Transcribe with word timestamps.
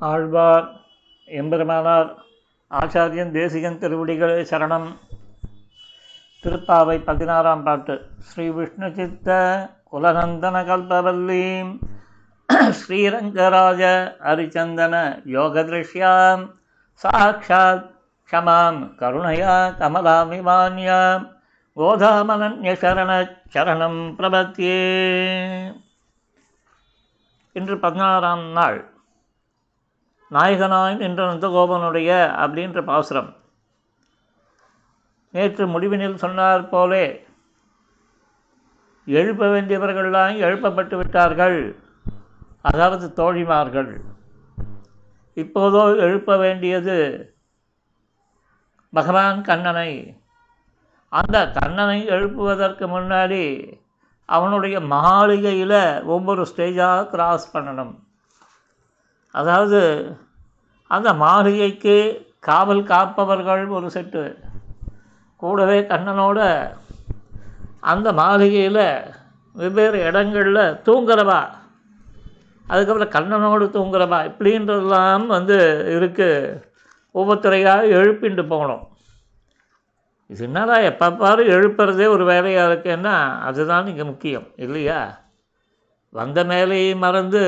ஆழ்வார் 0.00 0.68
எம்பெருமானார் 1.26 2.14
ஆச்சாரியன் 2.70 3.30
தேசிகன் 3.30 3.78
திருவடிகளே 3.78 4.44
சரணம். 4.50 4.96
திருப்பாவை 6.42 7.04
பதினாறாம் 7.04 7.62
பாட்டு. 7.62 8.06
ஸ்ரீ 8.18 8.48
விஷ்ணு 8.48 8.94
சித்த 8.94 9.28
குலநந்தன 9.92 10.62
கல்பவல்லீம் 10.70 11.78
ஸ்ரீரங்கராஜ 12.52 13.82
ஹரிச்சந்தன 14.20 15.22
யோக 15.24 15.62
திருஷ்யாம் 15.62 16.50
சாட்சாத் 16.92 17.90
க்ஷமாம் 18.30 18.80
கருணையா 19.00 19.56
கமலாமிமான்யாம் 19.80 21.28
கோதாமனன்யசரண 21.76 23.36
சரணம் 23.52 24.00
பிரபத்தியே 24.18 24.80
இன்று 27.52 27.78
பதினாறாம் 27.78 28.48
நாள். 28.52 28.89
நாயகனாய் 30.30 31.00
என்ற 31.00 31.20
நந்தகோபனுடைய 31.30 32.10
அப்படின்ற 32.42 32.80
பாசுரம். 32.84 33.30
நேற்று 35.34 35.64
முடிவினில் 35.66 36.22
சொன்னார் 36.24 36.68
போலே 36.68 37.04
எழுப்ப 39.06 39.46
வேண்டியவர்கள்லாம் 39.46 40.36
எழுப்பப்பட்டு 40.46 40.96
விட்டார்கள் 40.96 41.58
அதாவது 42.70 43.06
தோழிமார்கள். 43.20 43.90
இப்போதோ 45.36 45.82
எழுப்ப 46.06 46.36
வேண்டியது 46.36 46.96
பகவான் 48.92 49.40
கண்ணனை. 49.42 49.90
அந்த 51.12 51.36
கண்ணனை 51.50 51.98
எழுப்புவதற்கு 52.16 52.86
முன்னாடி 52.96 53.44
அவனுடைய 54.24 54.80
மாளிகையில் 54.94 56.04
ஒவ்வொரு 56.04 56.42
ஸ்டேஜாக 56.50 57.08
கிராஸ் 57.08 57.56
பண்ணணும். 57.56 57.94
அதாவது 59.34 59.80
அந்த 60.90 61.08
மாளிகைக்கு 61.14 61.96
காவல் 62.40 62.82
காப்பவர்கள் 62.82 63.64
ஒரு 63.68 63.86
செட்டு. 63.86 64.22
கூடவே 65.36 65.80
கண்ணனோட 65.80 66.38
அந்த 67.80 68.08
மாளிகையில் 68.12 68.84
வெவ்வேறு 69.54 69.98
இடங்களில் 70.04 70.78
தூங்குறவா. 70.86 71.40
அதுக்கப்புறம் 72.66 73.14
கண்ணனோடு 73.16 73.64
தூங்குறவா. 73.76 74.18
இப்படின்றதெல்லாம் 74.30 75.26
வந்து 75.26 75.56
இருக்குது 75.96 76.58
ஒவ்வொருத்தரையாக 77.14 77.92
எழுப்பிண்டு 77.98 78.42
போகணும். 78.48 78.84
இது 80.26 80.44
என்னடா 80.44 80.76
எப்போ 80.90 81.06
பாரு 81.12 81.44
எழுப்புறதே 81.56 82.06
ஒரு 82.08 82.24
வேலையாக 82.24 82.72
இருக்குன்னா 82.72 83.14
அதுதான் 83.40 83.86
இங்கே 83.86 84.04
முக்கியம் 84.04 84.46
இல்லையா? 84.56 85.00
வந்த 86.12 86.44
மேலேயே 86.44 86.94
மறந்து 86.94 87.42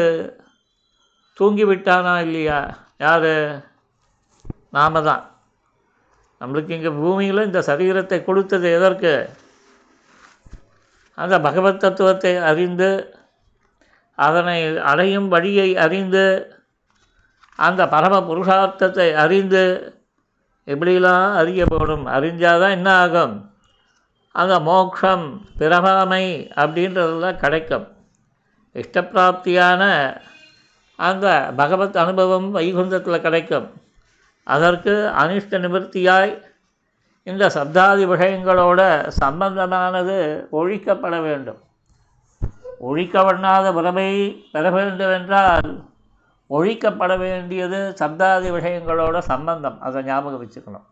தூங்கி 1.38 1.64
விட்டானா 1.64 2.14
இல்லையா? 2.20 2.60
யார்? 3.02 3.32
நாம 4.70 5.02
தான். 5.02 5.22
நம்மளுக்கு 6.40 6.70
இங்கே 6.70 6.88
பூமியில் 6.88 7.44
இந்த 7.44 7.60
சரீரத்தை 7.60 8.24
கொடுத்தது 8.24 8.72
எதற்கு? 8.72 9.30
அந்த 11.14 11.40
பகவத் 11.40 11.80
தத்துவத்தை 11.80 12.36
அறிந்து 12.36 12.90
அதனை 14.14 14.78
அடையும் 14.78 15.28
வழியை 15.28 15.76
அறிந்து 15.76 16.24
அந்த 17.56 17.88
பரம 17.88 18.20
புருஷார்த்தத்தை 18.20 19.14
அறிந்து 19.14 19.62
எப்படிலாம் 20.66 21.34
அறியப்படும் 21.34 22.06
அறிஞ்சாதான் 22.06 22.70
என்ன 22.70 22.94
ஆகும்? 22.94 23.52
அந்த 24.32 24.60
மோக்ஷம் 24.60 25.46
பிரபாமை 25.58 26.24
அப்படின்றதெல்லாம் 26.56 27.36
கிடைக்கும். 27.36 27.86
இஷ்டப்பிராப்தியான 28.74 29.82
அந்த 30.96 31.52
பகவத் 31.56 31.96
அனுபவம் 31.96 32.54
வைகுந்தத்தில் 32.54 33.20
கிடைக்கும். 33.20 33.72
அதற்கு 34.44 35.12
அனிஷ்ட 35.18 35.58
நிவர்த்தியாய் 35.58 36.42
இந்த 37.22 37.46
சப்தாதி 37.46 38.04
விஷயங்களோட 38.06 39.10
சம்பந்தமானது 39.24 40.46
ஒழிக்கப்பட 40.52 41.22
வேண்டும். 41.22 41.58
ஒழிக்கப்படாத 42.80 43.72
உறவை 43.72 44.46
பெற 44.52 44.70
வேண்டும் 44.70 45.10
என்றால் 45.10 45.84
ஒழிக்கப்பட 46.50 47.18
வேண்டியது 47.18 47.94
சப்தாதி 48.00 48.50
விஷயங்களோட 48.50 49.18
சம்பந்தம். 49.18 49.80
அதை 49.80 50.02
ஞாபகம் 50.02 50.42
வச்சுக்கணும். 50.42 50.84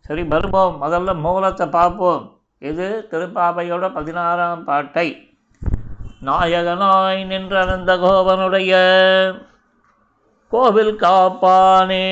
சரி 0.00 0.24
வருவோம். 0.24 0.82
முதல்ல 0.82 1.14
மூலத்தை 1.14 1.66
பார்ப்போம். 1.66 2.40
இது 2.58 3.06
திருப்பாவையோட 3.10 3.92
பதினாறாம் 3.92 4.64
பாட்டை. 4.64 5.29
நாயகனாய் 6.24 7.24
நின்றனந்த 7.26 7.96
கோபனுடைய 7.96 8.72
கோவில் 10.48 10.96
காப்பானே. 11.00 12.08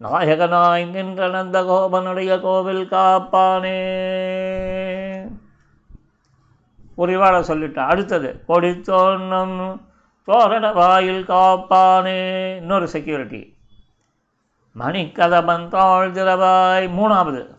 நாயகனாய் 0.00 0.84
நின்றனந்த 0.86 1.62
கோபனுடைய 1.62 2.40
கோவில் 2.40 2.88
காப்பானே. 2.90 3.76
புரிவாட 6.96 7.40
சொல்லிட்டேன் 7.40 7.86
அடுத்தது 7.86 8.42
கொடித்தோன்னும் 8.48 9.80
தோரண 10.24 10.72
வாயில் 10.72 11.24
காப்பானே. 11.28 12.56
இன்னொரு 12.56 12.88
செக்யூரிட்டி 12.88 13.56
மணிக்கதபன் 14.78 15.68
தாழ் 15.68 16.10
திரவாய் 16.10 16.90
மூணாவது. 16.98 17.56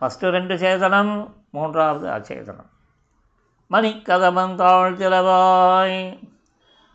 ஃபஸ்ட்டு 0.00 0.30
ரெண்டு 0.30 0.54
சேதனம் 0.54 1.30
மூன்றாவது 1.50 2.08
அச்சேதனம். 2.08 2.74
மணிக்கதபன் 3.70 4.54
தாழ் 4.54 4.92
திரவாய் 4.92 6.18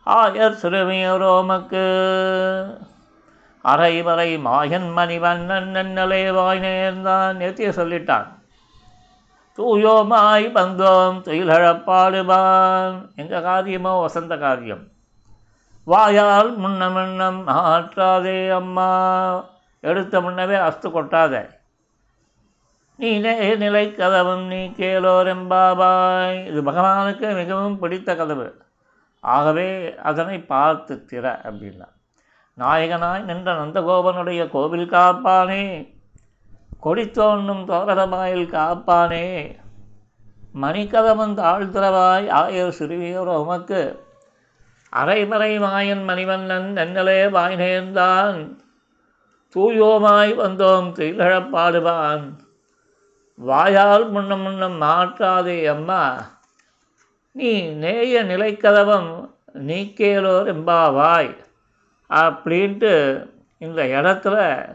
ஆயர் 0.06 0.56
சிறுமியரோமக்கு 0.62 1.84
அரைவரை 3.64 4.40
மாயன் 4.40 4.86
மணிவண்ணன் 4.96 5.68
நன்னலைவாய் 5.74 6.60
நேர்ந்தான். 6.60 7.36
நெத்திய 7.36 7.68
சொல்லிட்டான். 7.68 8.26
தூயோமாய் 9.56 10.52
பந்தோம் 10.52 11.20
துயிலழப்பாடுவான் 11.22 13.14
எங்கள் 13.16 13.42
காரியமோ 13.42 14.00
வசந்த 14.00 14.36
காரியம். 14.36 14.88
வாயால் 15.84 16.58
முன்ன 16.58 16.92
முன்னம் 16.92 17.48
ஆற்றாதே 17.48 18.50
அம்மா. 18.50 19.44
எடுத்த 19.80 20.20
முன்னவே 20.20 20.58
அஸ்து 20.60 20.90
கொட்டாதே. 20.90 21.48
நீ 22.96 23.18
நிலை 23.18 23.94
கதவும் 23.96 24.46
நீ 24.46 24.66
கேளோரெம்பாபாய் 24.66 26.46
இது 26.46 26.62
பகவானுக்கு 26.62 27.34
மிகவும் 27.34 27.78
பிடித்த 27.78 28.16
கதவு. 28.16 28.56
ஆகவே 29.20 29.94
அதனை 29.96 30.40
பார்த்து 30.40 31.06
திற 31.12 31.24
அப்படின்னா. 31.44 31.88
நாயகனாய் 32.58 33.22
நின்ற 33.22 33.52
நந்தகோபனுடைய 33.54 34.50
கோவில் 34.50 34.90
காப்பானே. 34.90 35.94
கொடித்தோன்னும் 36.82 37.64
தோரணமாயில் 37.64 38.48
காப்பானே. 38.50 39.56
மணிக்கதவன் 40.62 41.34
தாழ்த்திரவாய் 41.34 42.28
ஆயர் 42.28 42.74
சிறுவியோர் 42.78 43.36
உமக்கு. 43.36 44.10
அரைமறை 44.96 45.58
மாயன் 45.58 46.04
மணிவண்ணன் 46.08 46.72
நன்னலே 46.72 47.30
வாய் 47.30 47.56
நேர்ந்தான் 47.56 48.56
தூயோமாய் 49.54 50.34
வந்தோம் 50.34 50.92
திகழப்பாடுவான் 50.98 52.41
வாயால் 53.34 54.12
முன்ன 54.12 54.36
முன்ன 54.36 54.78
மாற்றாதே 54.78 55.66
அம்மா. 55.66 56.30
நீ 57.32 57.60
நேய 57.60 58.24
நிலைக்கதவம் 58.24 59.30
நீக்கேலோர் 59.52 60.46
எம்பாவாய். 60.46 61.36
அப்படின்ட்டு 62.10 63.26
இந்த 63.58 63.82
இடத்துல 63.82 64.66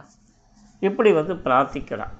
இப்படி 0.79 1.12
வந்து 1.12 1.34
பிரார்த்திக்கிறான். 1.34 2.16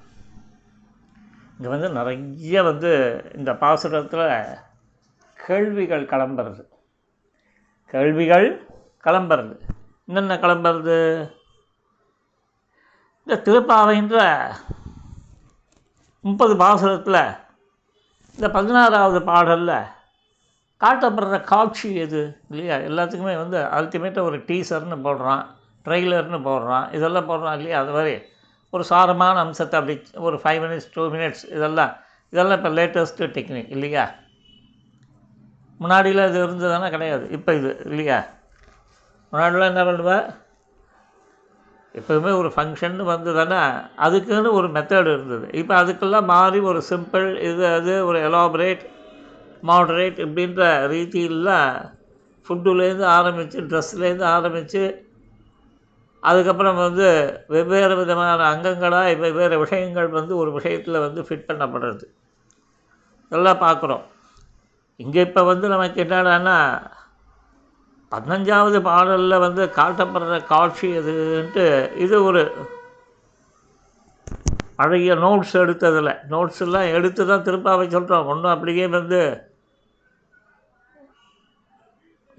இங்கே 1.56 1.70
வந்து 1.70 1.90
நிறைய 1.90 2.62
வந்து 2.62 3.22
இந்த 3.34 3.52
பாசுரத்தில் 3.52 4.58
கேள்விகள் 5.46 6.04
கிளம்புறது. 6.04 6.64
கேள்விகள் 7.86 8.66
கிளம்புறது. 9.04 9.60
என்னென்ன 10.06 10.34
கிளம்புறது? 10.36 11.30
இந்த 13.24 13.42
திருப்பாவைன்ற 13.44 14.50
முப்பது 16.24 16.54
பாசுரத்தில் 16.54 17.20
இந்த 18.38 18.50
பதினாறாவது 18.50 19.22
பாடலில் 19.22 19.76
காட்டப்படுற 20.80 21.44
காட்சி 21.44 21.94
எது? 21.94 22.20
இல்லையா? 22.50 22.76
எல்லாத்துக்குமே 22.76 23.36
வந்து 23.36 23.58
அல்டிமேட்டாக 23.58 24.22
ஒரு 24.22 24.38
டீசர்னு 24.38 24.98
போடுறான் 25.02 25.44
ட்ரெய்லர்னு 25.84 26.40
போடுறான் 26.42 26.92
இதெல்லாம் 26.92 27.28
போடுறான் 27.28 27.56
இல்லையா? 27.56 27.78
அது 27.78 27.90
மாதிரி 27.90 28.14
ஒரு 28.72 28.84
சாரமான 28.90 29.36
அம்சத்தை 29.38 29.80
அப்படி 29.80 29.94
ஒரு 30.18 30.40
ஃபைவ் 30.44 30.60
மினிட்ஸ் 30.62 30.90
டூ 30.94 31.10
மினிட்ஸ் 31.10 31.44
இதெல்லாம் 31.50 31.92
இதெல்லாம் 32.32 32.58
இப்போ 32.58 32.68
லேட்டஸ்ட்டு 32.68 33.30
டெக்னிக் 33.36 33.70
இல்லையா? 33.70 34.04
முன்னாடியில் 35.80 36.28
இது 36.28 36.46
இருந்ததுன்னா 36.46 36.90
கிடையாது 36.90 37.28
இப்போ 37.30 37.54
இது 37.54 37.82
இல்லையா? 37.84 38.18
முன்னாடிலாம் 39.32 39.66
என்ன 39.66 39.84
பண்ணுவேன் 39.84 40.26
எப்போவுமே 41.98 42.30
ஒரு 42.40 42.48
ஃபங்க்ஷன் 42.54 42.98
வந்ததுன்னா 43.12 43.62
அதுக்குன்னு 44.06 44.50
ஒரு 44.58 44.68
மெத்தட் 44.76 45.10
இருந்தது. 45.14 45.46
இப்போ 45.60 45.74
அதுக்கெல்லாம் 45.82 46.30
மாறி 46.32 46.58
ஒரு 46.70 46.80
சிம்பிள் 46.90 47.28
இது 47.50 47.64
அது 47.76 47.92
ஒரு 48.08 48.20
எலாபரேட் 48.28 48.82
மாடரேட் 49.62 50.18
இப்படின்ற 50.24 50.64
ரீதியிலாம் 50.94 51.72
ஃபுட்டுலேருந்து 52.46 53.06
ஆரம்பித்து 53.18 53.60
ட்ரெஸ்லேருந்து 53.70 54.26
ஆரம்பித்து 54.36 54.82
அதுக்கப்புறம் 56.22 56.78
வந்து 56.84 57.08
வெவ்வேறு 57.54 57.94
விதமான 57.98 58.46
அங்கங்களாக 58.52 59.10
வெவ்வேறு 59.24 59.56
விஷயங்கள் 59.64 60.08
வந்து 60.18 60.32
ஒரு 60.42 60.50
விஷயத்தில் 60.56 61.04
வந்து 61.06 61.20
ஃபிட் 61.26 61.48
பண்ணப்படுறது. 61.48 62.04
இதெல்லாம் 63.32 63.60
பார்க்குறோம் 63.66 64.04
இங்கே 65.00 65.20
இப்போ 65.26 65.42
வந்து 65.50 65.66
நமக்கு 65.74 65.98
என்னடான்னா 66.04 66.56
பதினஞ்சாவது 68.12 68.78
பாடலில் 68.82 69.44
வந்து 69.46 69.64
காட்டப்படுற 69.78 70.36
காட்சி 70.46 70.88
எதுன்ட்டு 70.98 71.64
இது 71.96 72.16
ஒரு 72.24 72.42
பழைய 74.76 75.14
நோட்ஸ் 75.14 75.52
எடுத்ததில். 75.52 76.12
நோட்ஸ் 76.32 76.60
எல்லாம் 76.60 76.92
எடுத்து 76.96 77.22
தான் 77.26 77.44
திருப்பாவை 77.46 77.86
சொல்கிறோம் 77.88 78.26
ஒன்றும் 78.26 78.54
அப்படியே 78.54 78.86
வந்து 78.86 79.20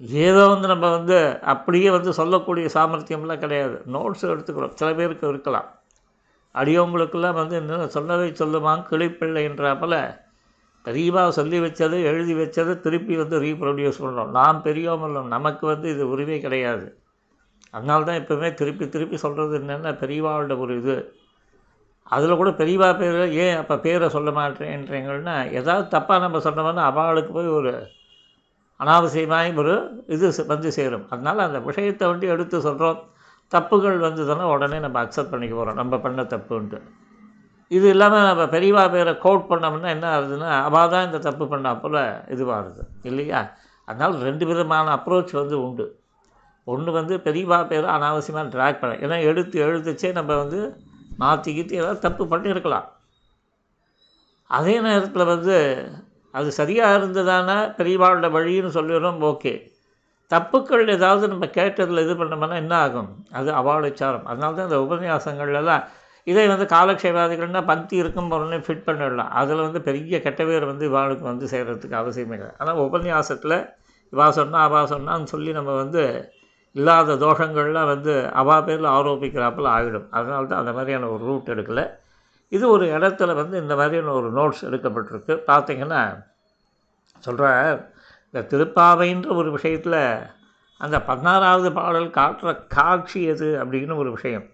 ஏதோ 0.02 0.48
வந்து 0.48 0.68
நம்ம 0.68 0.90
வந்து 0.90 1.18
அப்படியே 1.54 1.90
வந்து 1.90 2.12
சொல்லக்கூடிய 2.14 2.70
சாமர்த்தியம்லாம் 2.74 3.44
கிடையாது. 3.44 3.76
நோட்ஸ் 3.96 4.24
எடுத்துக்கிறோம். 4.32 4.76
சில 4.76 4.90
பேருக்கு 4.94 5.28
இருக்கலாம். 5.28 5.68
அடியவங்களுக்கெல்லாம் 6.56 7.40
வந்து 7.42 7.56
இன்னும் 7.58 7.90
சொன்னதை 7.90 8.28
சொல்லுமா 8.42 8.74
கிளிப்பிள்ளைன்றாப்பல 8.90 9.96
பெரியவா 10.90 11.24
சொல்லி 11.40 11.58
வச்சது 11.66 11.98
எழுதி 12.12 12.34
வச்சது 12.42 12.74
திருப்பி 12.86 13.16
வந்து 13.22 13.38
ரீப்ரொடியூஸ் 13.48 14.02
பண்ணுறோம் 14.04 14.32
நாம் 14.38 14.64
பெரியவங்க 14.68 15.22
நமக்கு 15.36 15.66
வந்து 15.74 15.88
இது 15.96 16.04
உரிமை 16.14 16.40
கிடையாது. 16.46 16.86
அதனால 17.74 18.06
தான் 18.08 18.20
எப்போவுமே 18.22 18.50
திருப்பி 18.60 18.86
திருப்பி 18.90 19.18
சொல்கிறது 19.24 19.54
என்னென்னா? 19.60 19.92
பெரியவாவோட 20.04 20.54
ஒரு 20.66 20.76
இது. 20.82 20.96
அதில் 22.16 22.40
கூட 22.40 22.52
பெரியவா 22.62 22.88
பேர் 23.02 23.20
ஏன் 23.44 23.58
அப்போ 23.62 23.76
பேரை 23.86 24.08
சொல்ல 24.16 24.30
மாட்டேன்றீங்கன்னா 24.38 25.36
ஏதாவது 25.60 25.86
தப்பாக 25.96 26.24
நம்ம 26.26 26.42
சொன்னோம்னா 26.48 26.86
அவளுக்கு 26.92 27.32
போய் 27.38 27.56
ஒரு 27.58 27.74
அனாவசியமாய் 28.80 29.52
ஒரு 29.62 29.76
இது 30.16 30.28
வந்து 30.54 30.70
சேரும். 30.80 31.06
அதனால் 31.14 31.46
அந்த 31.48 31.60
விஷயத்தை 31.60 32.08
வந்து 32.14 32.28
எடுத்து 32.36 32.60
சொல்கிறோம் 32.68 33.00
தப்புகள் 33.52 34.00
வந்ததுன்னா 34.08 34.48
உடனே 34.56 34.80
நம்ம 34.80 34.98
அக்செப்ட் 35.06 35.34
பண்ணிக்க 35.34 35.56
போகிறோம் 35.56 35.80
நம்ம 35.82 36.00
பண்ண 36.06 36.24
தப்புன்ட்டு. 36.34 36.80
இது 37.72 37.86
இல்லாமல் 37.94 38.28
நம்ம 38.28 38.44
பெரியவா 38.54 38.84
பேரை 38.94 39.14
கோட் 39.26 39.50
பண்ணோம்னா 39.50 39.90
என்ன 39.96 40.06
ஆகுதுன்னா 40.16 40.52
அவள் 40.68 40.92
தான் 40.94 41.06
இந்த 41.08 41.20
தப்பு 41.28 41.46
பண்ணா 41.52 41.72
போல் 41.82 41.98
இதுவாகுது 42.34 42.84
இல்லையா? 43.10 43.40
அதனால் 43.88 44.16
ரெண்டு 44.28 44.46
விதமான 44.50 44.94
அப்ரோச் 44.98 45.34
வந்து 45.42 45.56
உண்டு. 45.66 45.86
ஒன்று 46.68 46.92
வந்து 46.98 47.16
பெரியவா 47.28 47.60
பேரை 47.72 47.88
அனாவசியமாக 47.96 48.52
ட்ராக் 48.56 48.82
பண்ண 48.82 48.96
ஏன்னா 49.06 49.18
எடுத்து 49.30 49.56
எழுத்துச்சே 49.66 50.10
நம்ம 50.20 50.32
வந்து 50.42 50.60
மாற்றி 51.20 51.52
கீத்தி 51.56 51.80
ஏதாவது 51.82 52.00
தப்பு 52.00 52.24
பண்ணியிருக்கலாம் 52.34 52.88
அதே 54.50 54.76
நேரத்தில் 54.88 55.32
வந்து 55.34 55.56
அது 56.34 56.50
சரியாக 56.60 56.98
இருந்ததானா 57.00 57.58
பெரியவாளோட 57.80 58.28
வழின்னு 58.36 58.76
சொல்லிடுறோம் 58.78 59.22
ஓகே. 59.32 59.54
தப்புக்கள் 60.32 60.94
ஏதாவது 60.96 61.26
நம்ம 61.28 61.46
கேட்டதில் 61.58 62.04
இது 62.06 62.14
பண்ணோம்னா 62.20 62.58
என்ன 62.64 62.76
ஆகும்? 62.86 63.10
அது 63.38 63.50
அவாளுச்சாரம் 63.62 64.28
அதனால 64.32 64.56
தான் 64.58 64.68
இந்த 64.70 64.80
உபன்யாசங்கள்லாம் 64.86 65.86
இதே 66.30 66.44
வந்து 66.48 66.66
காலக்ஷேபாதிகள்னால் 66.76 67.70
பக்தி 67.72 67.96
இருக்கும் 67.98 68.32
உடனே 68.32 68.58
ஃபிட் 68.66 68.86
பண்ணிடலாம். 68.88 69.32
அதில் 69.42 69.66
வந்து 69.66 69.82
பெரிய 69.82 70.22
கெட்ட 70.22 70.42
பேர் 70.46 70.66
வந்து 70.66 70.86
இவாளுக்கு 70.90 71.26
வந்து 71.32 71.46
சேர்கிறதுக்கு 71.46 71.96
அவசியமே 72.02 72.36
இல்லை. 72.40 72.52
ஆனால் 72.58 72.82
உபன்யாசத்தில் 72.88 73.58
இவா 74.14 74.28
சொன்னால் 74.30 74.66
அவா 74.68 74.82
சொன்னான்னு 74.84 75.24
சொல்லி 75.24 75.52
நம்ம 75.52 75.72
வந்து 75.76 76.04
இல்லாத 76.76 77.16
தோஷங்கள்லாம் 77.26 77.86
வந்து 77.86 78.14
அவா 78.32 78.62
பேரில் 78.62 78.94
ஆரோபிக்கிறாப்பில் 78.98 79.70
ஆகிடும். 79.78 80.08
அதனால 80.10 80.46
தான் 80.46 80.60
அந்த 80.60 80.74
மாதிரியான 80.74 81.10
ஒரு 81.10 81.24
ரூட் 81.26 81.52
எடுக்கலை. 81.54 81.86
இது 82.52 82.66
ஒரு 82.70 82.86
இடத்துல 82.98 83.36
வந்து 83.36 83.56
இந்த 83.62 83.76
மாதிரியான 83.76 84.14
ஒரு 84.14 84.30
நோட்ஸ் 84.34 84.64
எடுக்கப்பட்டிருக்கு. 84.68 85.34
பார்த்தீங்கன்னா 85.52 86.02
சொல்கிற 87.24 87.48
இந்த 88.32 88.42
திருப்பாவைன்ற 88.52 89.30
ஒரு 89.36 89.50
விஷயத்தில் 89.52 90.02
அந்த 90.82 90.98
பதினாறாவது 91.02 91.70
பாடல் 91.72 92.10
காட்டுற 92.10 92.50
காட்சி 92.68 93.24
எது? 93.24 93.48
அப்படின்னு 93.64 93.96
ஒரு 93.96 94.12
விஷயம். 94.12 94.46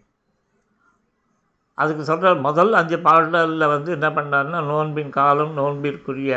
அதுக்கு 1.77 2.03
சொல்கிற 2.03 2.35
முதல் 2.35 2.73
அஞ்சு 2.73 2.97
பாடலில் 2.99 3.67
வந்து 3.67 3.91
என்ன 3.91 4.09
பண்ணார்னா 4.09 4.59
நோன்பின் 4.65 5.09
காலம் 5.09 5.53
நோன்பிற்குரிய 5.57 6.33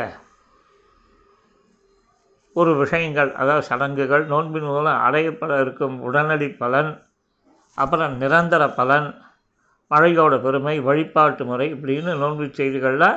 ஒரு 2.55 2.71
விஷயங்கள் 2.75 3.31
அதாவது 3.33 3.65
சடங்குகள் 3.65 4.23
நோன்பின் 4.25 4.63
மூலம் 4.63 5.01
அடையப்பட 5.01 5.61
இருக்கும் 5.61 5.97
உடனடி 6.01 6.47
பலன் 6.51 6.91
அப்புறம் 7.77 8.13
நிரந்தர 8.17 8.63
பலன் 8.69 9.09
மழையோட 9.91 10.33
பெருமை 10.41 10.79
வழிபாட்டு 10.79 11.45
முறை 11.45 11.67
இப்படின்னு 11.73 12.11
நோன்பு 12.15 12.45
செய்திகளில் 12.53 13.09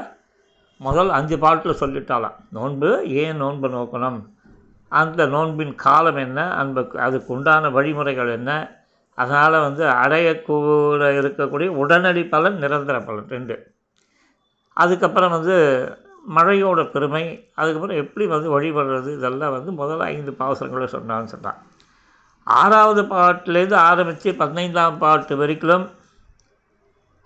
முதல் 0.81 1.09
அஞ்சு 1.09 1.39
பாட்டில் 1.39 1.81
சொல்லிட்டாலாம் 1.81 2.37
நோன்பு 2.51 2.89
ஏன் 3.07 3.37
நோன்பு 3.37 3.69
நோக்கணும்? 3.69 4.21
அந்த 4.93 5.27
நோன்பின் 5.27 5.75
காலம் 5.75 6.17
என்ன? 6.17 6.41
அந்த 6.53 6.81
அதுக்கு 6.99 7.33
உண்டான 7.33 7.71
வழிமுறைகள் 7.71 8.29
என்ன? 8.29 8.51
அதனால் 9.19 9.65
வந்து 9.67 9.85
அடையக்கூட 10.03 11.03
இருக்கக்கூடிய 11.21 11.69
உடனடி 11.83 12.25
பலன் 12.25 12.59
நிரந்தர 12.59 12.99
பலன் 13.01 13.29
ரெண்டு. 13.29 13.57
அதுக்கப்புறம் 14.77 15.35
வந்து 15.37 15.57
மழையோட 16.37 16.81
பெருமை 16.91 17.25
அதுக்கப்புறம் 17.55 18.01
எப்படி 18.03 18.27
வந்து 18.27 18.49
வழிபடுறது 18.55 19.11
இதெல்லாம் 19.19 19.55
வந்து 19.57 19.71
முதல்ல 19.83 20.09
ஐந்து 20.15 20.33
பாவசங்களை 20.33 20.87
சொன்னான்னு 20.93 21.33
சொன்னான். 21.35 21.59
ஆறாவது 22.47 23.03
பாட்டிலேருந்து 23.03 23.79
ஆரம்பித்து 23.91 24.31
பதினைந்தாம் 24.35 24.99
பாட்டு 24.99 25.37
வரைக்கும் 25.37 25.85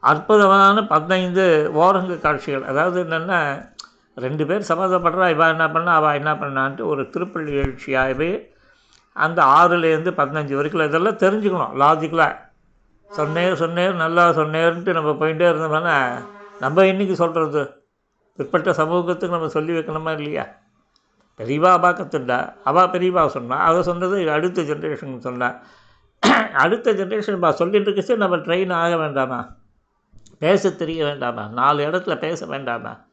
அற்புதமான 0.02 0.82
பதினைந்து 0.86 1.44
ஓரங்கு 1.74 2.16
காட்சிகள். 2.20 2.64
அதாவது 2.64 2.98
என்னென்னா 3.04 3.38
ரெண்டு 4.24 4.46
பேர் 4.46 4.68
சம்மந்தப்படுறா 4.68 5.26
இவா 5.34 5.46
என்ன 5.54 5.70
பண்ணா 5.70 5.94
அவள் 5.94 6.18
என்ன 6.20 6.32
பண்ணான்ட்டு 6.34 6.84
ஒரு 6.92 7.02
திருப்பள்ளி 7.14 7.52
எழுச்சியாகவே 7.62 8.30
அந்த 9.16 9.42
ஆறுலேருந்து 9.42 10.10
பதினஞ்சு 10.10 10.54
வரைக்கும் 10.54 10.84
இதெல்லாம் 10.84 11.22
தெரிஞ்சுக்கணும் 11.24 11.76
லாஜிக்கலாக 11.82 12.44
சொன்னேர் 13.16 13.54
சொன்னேர் 13.62 13.94
நல்லா 13.94 14.28
சொன்னேர்ன்ட்டு 14.28 14.92
நம்ம 14.92 15.10
போயிட்டே 15.10 15.46
இருந்தோம்னா 15.52 15.96
நம்ம 16.60 16.82
இன்றைக்கி 16.82 17.12
சொல்கிறது 17.12 17.84
பிற்பட்ட 18.36 18.72
சமூகத்துக்கு 18.72 19.36
நம்ம 19.36 19.48
சொல்லி 19.48 19.72
வைக்கணுமா 19.72 20.12
இல்லையா? 20.16 20.46
பெரியவா 21.38 21.72
அவா 21.72 21.88
கற்றுண்டா 21.90 22.54
அவள் 22.64 22.84
பெரியவா 22.84 23.26
சொன்னா 23.26 23.56
அவள் 23.56 23.82
சொன்னது 23.82 24.30
அடுத்த 24.30 24.62
ஜென்ரேஷன் 24.62 25.18
சொன்னா. 25.18 25.48
அடுத்த 26.52 26.92
ஜென்ரேஷன் 26.92 27.38
பா 27.38 27.50
சொல்லிட்டு 27.50 27.90
இருக்கச்சு 27.90 28.16
நம்ம 28.16 28.36
ட்ரெயின் 28.36 28.72
ஆக 28.72 28.96
வேண்டாமா? 28.96 29.54
பேச 30.38 30.70
தெரிய 30.70 31.04
வேண்டாமா? 31.04 31.48
நாலு 31.48 31.86
இடத்துல 31.86 32.18
பேச 32.18 32.46
வேண்டாமா? 32.46 33.04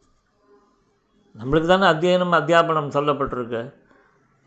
நம்மளுக்கு 1.38 1.66
தானே 1.66 1.86
அத்தியனம் 1.86 2.38
அத்தியாபனம் 2.40 2.94
சொல்லப்பட்டிருக்கு. 2.94 3.62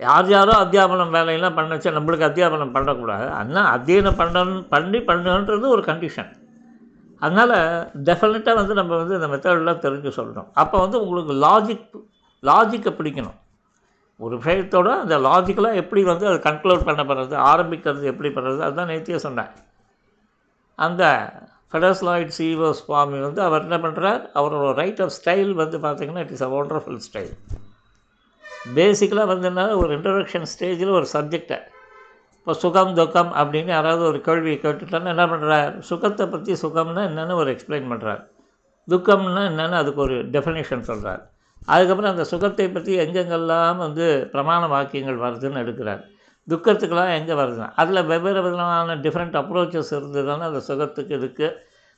யார் 0.01 0.29
யாரோ 0.33 0.55
அத்தியாபனம் 0.63 1.15
வேலையெல்லாம் 1.17 1.57
பண்ணச்சா 1.59 1.91
நம்மளுக்கு 1.99 2.27
அத்தியாபனம் 2.29 2.75
பண்ணக்கூடாது. 2.75 3.27
அதனால் 3.39 3.69
அத்தியனம் 3.77 4.19
பண்ணணும் 4.21 4.67
பண்ணி 4.75 4.99
பண்ணுன்றது 5.11 5.67
ஒரு 5.77 5.83
கண்டிஷன் 5.91 6.31
அதனால் 7.23 7.55
டெஃபினட்டாக 8.09 8.59
வந்து 8.61 8.75
நம்ம 8.79 8.97
வந்து 9.01 9.15
இந்த 9.19 9.29
மெத்தடெலாம் 9.33 9.85
தெரிஞ்சு 9.85 10.11
சொல்கிறோம் 10.19 10.49
அப்போ 10.63 10.77
வந்து 10.85 10.99
உங்களுக்கு 11.05 11.35
லாஜிக் 11.47 11.87
லாஜிக்கை 12.43 12.93
பிடிக்கணும். 12.99 13.39
ஒரு 14.21 14.35
விஷயத்தோட 14.43 14.89
அந்த 15.05 15.17
லாஜிக்கலாக 15.29 15.81
எப்படி 15.83 16.03
வந்து 16.11 16.27
அது 16.31 16.39
கன்க்ளூட் 16.49 16.87
பண்ணுறது 16.89 17.37
ஆரம்பிக்கிறது 17.53 18.11
எப்படி 18.13 18.31
பண்ணுறது 18.37 18.61
அதுதான் 18.67 18.91
நேத்தியே 18.93 19.21
சொன்னேன். 19.27 19.51
அந்த 20.79 21.03
ஃபெடஸ்லாய்ட் 21.73 22.35
சிஓ 22.37 22.69
சுவாமி 22.81 23.19
வந்து 23.27 23.41
அவர் 23.47 23.65
என்ன 23.67 23.79
பண்ணுறார் 23.85 24.23
அவரோட 24.41 24.69
ரைட் 24.81 25.01
ஆஃப் 25.05 25.15
ஸ்டைல் 25.19 25.53
வந்து 25.63 25.79
பார்த்திங்கன்னா 25.87 26.25
it 26.27 26.35
is 26.37 26.47
a 26.49 26.51
wonderful 26.59 27.01
style 27.07 27.35
பேசிக்கலாக 28.75 29.27
வந்து 29.27 29.47
என்ன 29.47 29.77
ஒரு 29.77 29.99
இன்ட்ரடக்ஷன் 29.99 30.49
ஸ்டேஜில் 30.53 30.91
ஒரு 30.91 31.07
சப்ஜெக்டை 31.13 31.59
இப்போ 32.39 32.53
சுகம் 32.53 32.95
துக்கம் 32.95 33.33
அப்படின்னு 33.33 33.67
யாராவது 33.67 34.05
ஒரு 34.05 34.21
கேள்வியை 34.21 34.59
கேட்டுட்டோன்னா 34.63 35.13
என்ன 35.15 35.27
பண்ணுறார் 35.27 35.79
சுகத்தை 35.79 36.29
பற்றி 36.29 36.53
சுகம்னா 36.53 37.03
என்னென்னு 37.11 37.35
ஒரு 37.35 37.51
எக்ஸ்பிளைன் 37.55 37.89
பண்ணுறார் 37.93 38.23
துக்கம்னா 38.91 39.43
என்னென்னு 39.51 39.79
அதுக்கு 39.83 40.01
ஒரு 40.01 40.17
டெஃபினேஷன் 40.25 40.81
சொல்கிறார் 40.81 41.23
அதுக்கப்புறம் 41.69 42.13
அந்த 42.13 42.25
சுகத்தை 42.25 42.71
பற்றி 42.71 42.99
எங்கெங்கெல்லாம் 42.99 43.77
வந்து 43.77 44.29
பிரமாண 44.33 44.69
வாக்கியங்கள் 44.69 45.17
வருதுன்னு 45.17 45.63
எடுக்கிறார். 45.65 46.03
துக்கத்துக்கெல்லாம் 46.49 47.15
எங்கே 47.19 47.33
வருதுன்னா 47.33 47.69
அதில் 47.75 48.05
வெவ்வேறு 48.05 48.43
விதமான 48.43 48.95
டிஃப்ரெண்ட் 48.95 49.37
அப்ரோச்சஸ் 49.41 49.91
இருந்ததுன்னா 49.97 50.47
அந்த 50.51 50.61
சுகத்துக்கு 50.61 51.15
இதுக்கு 51.15 51.47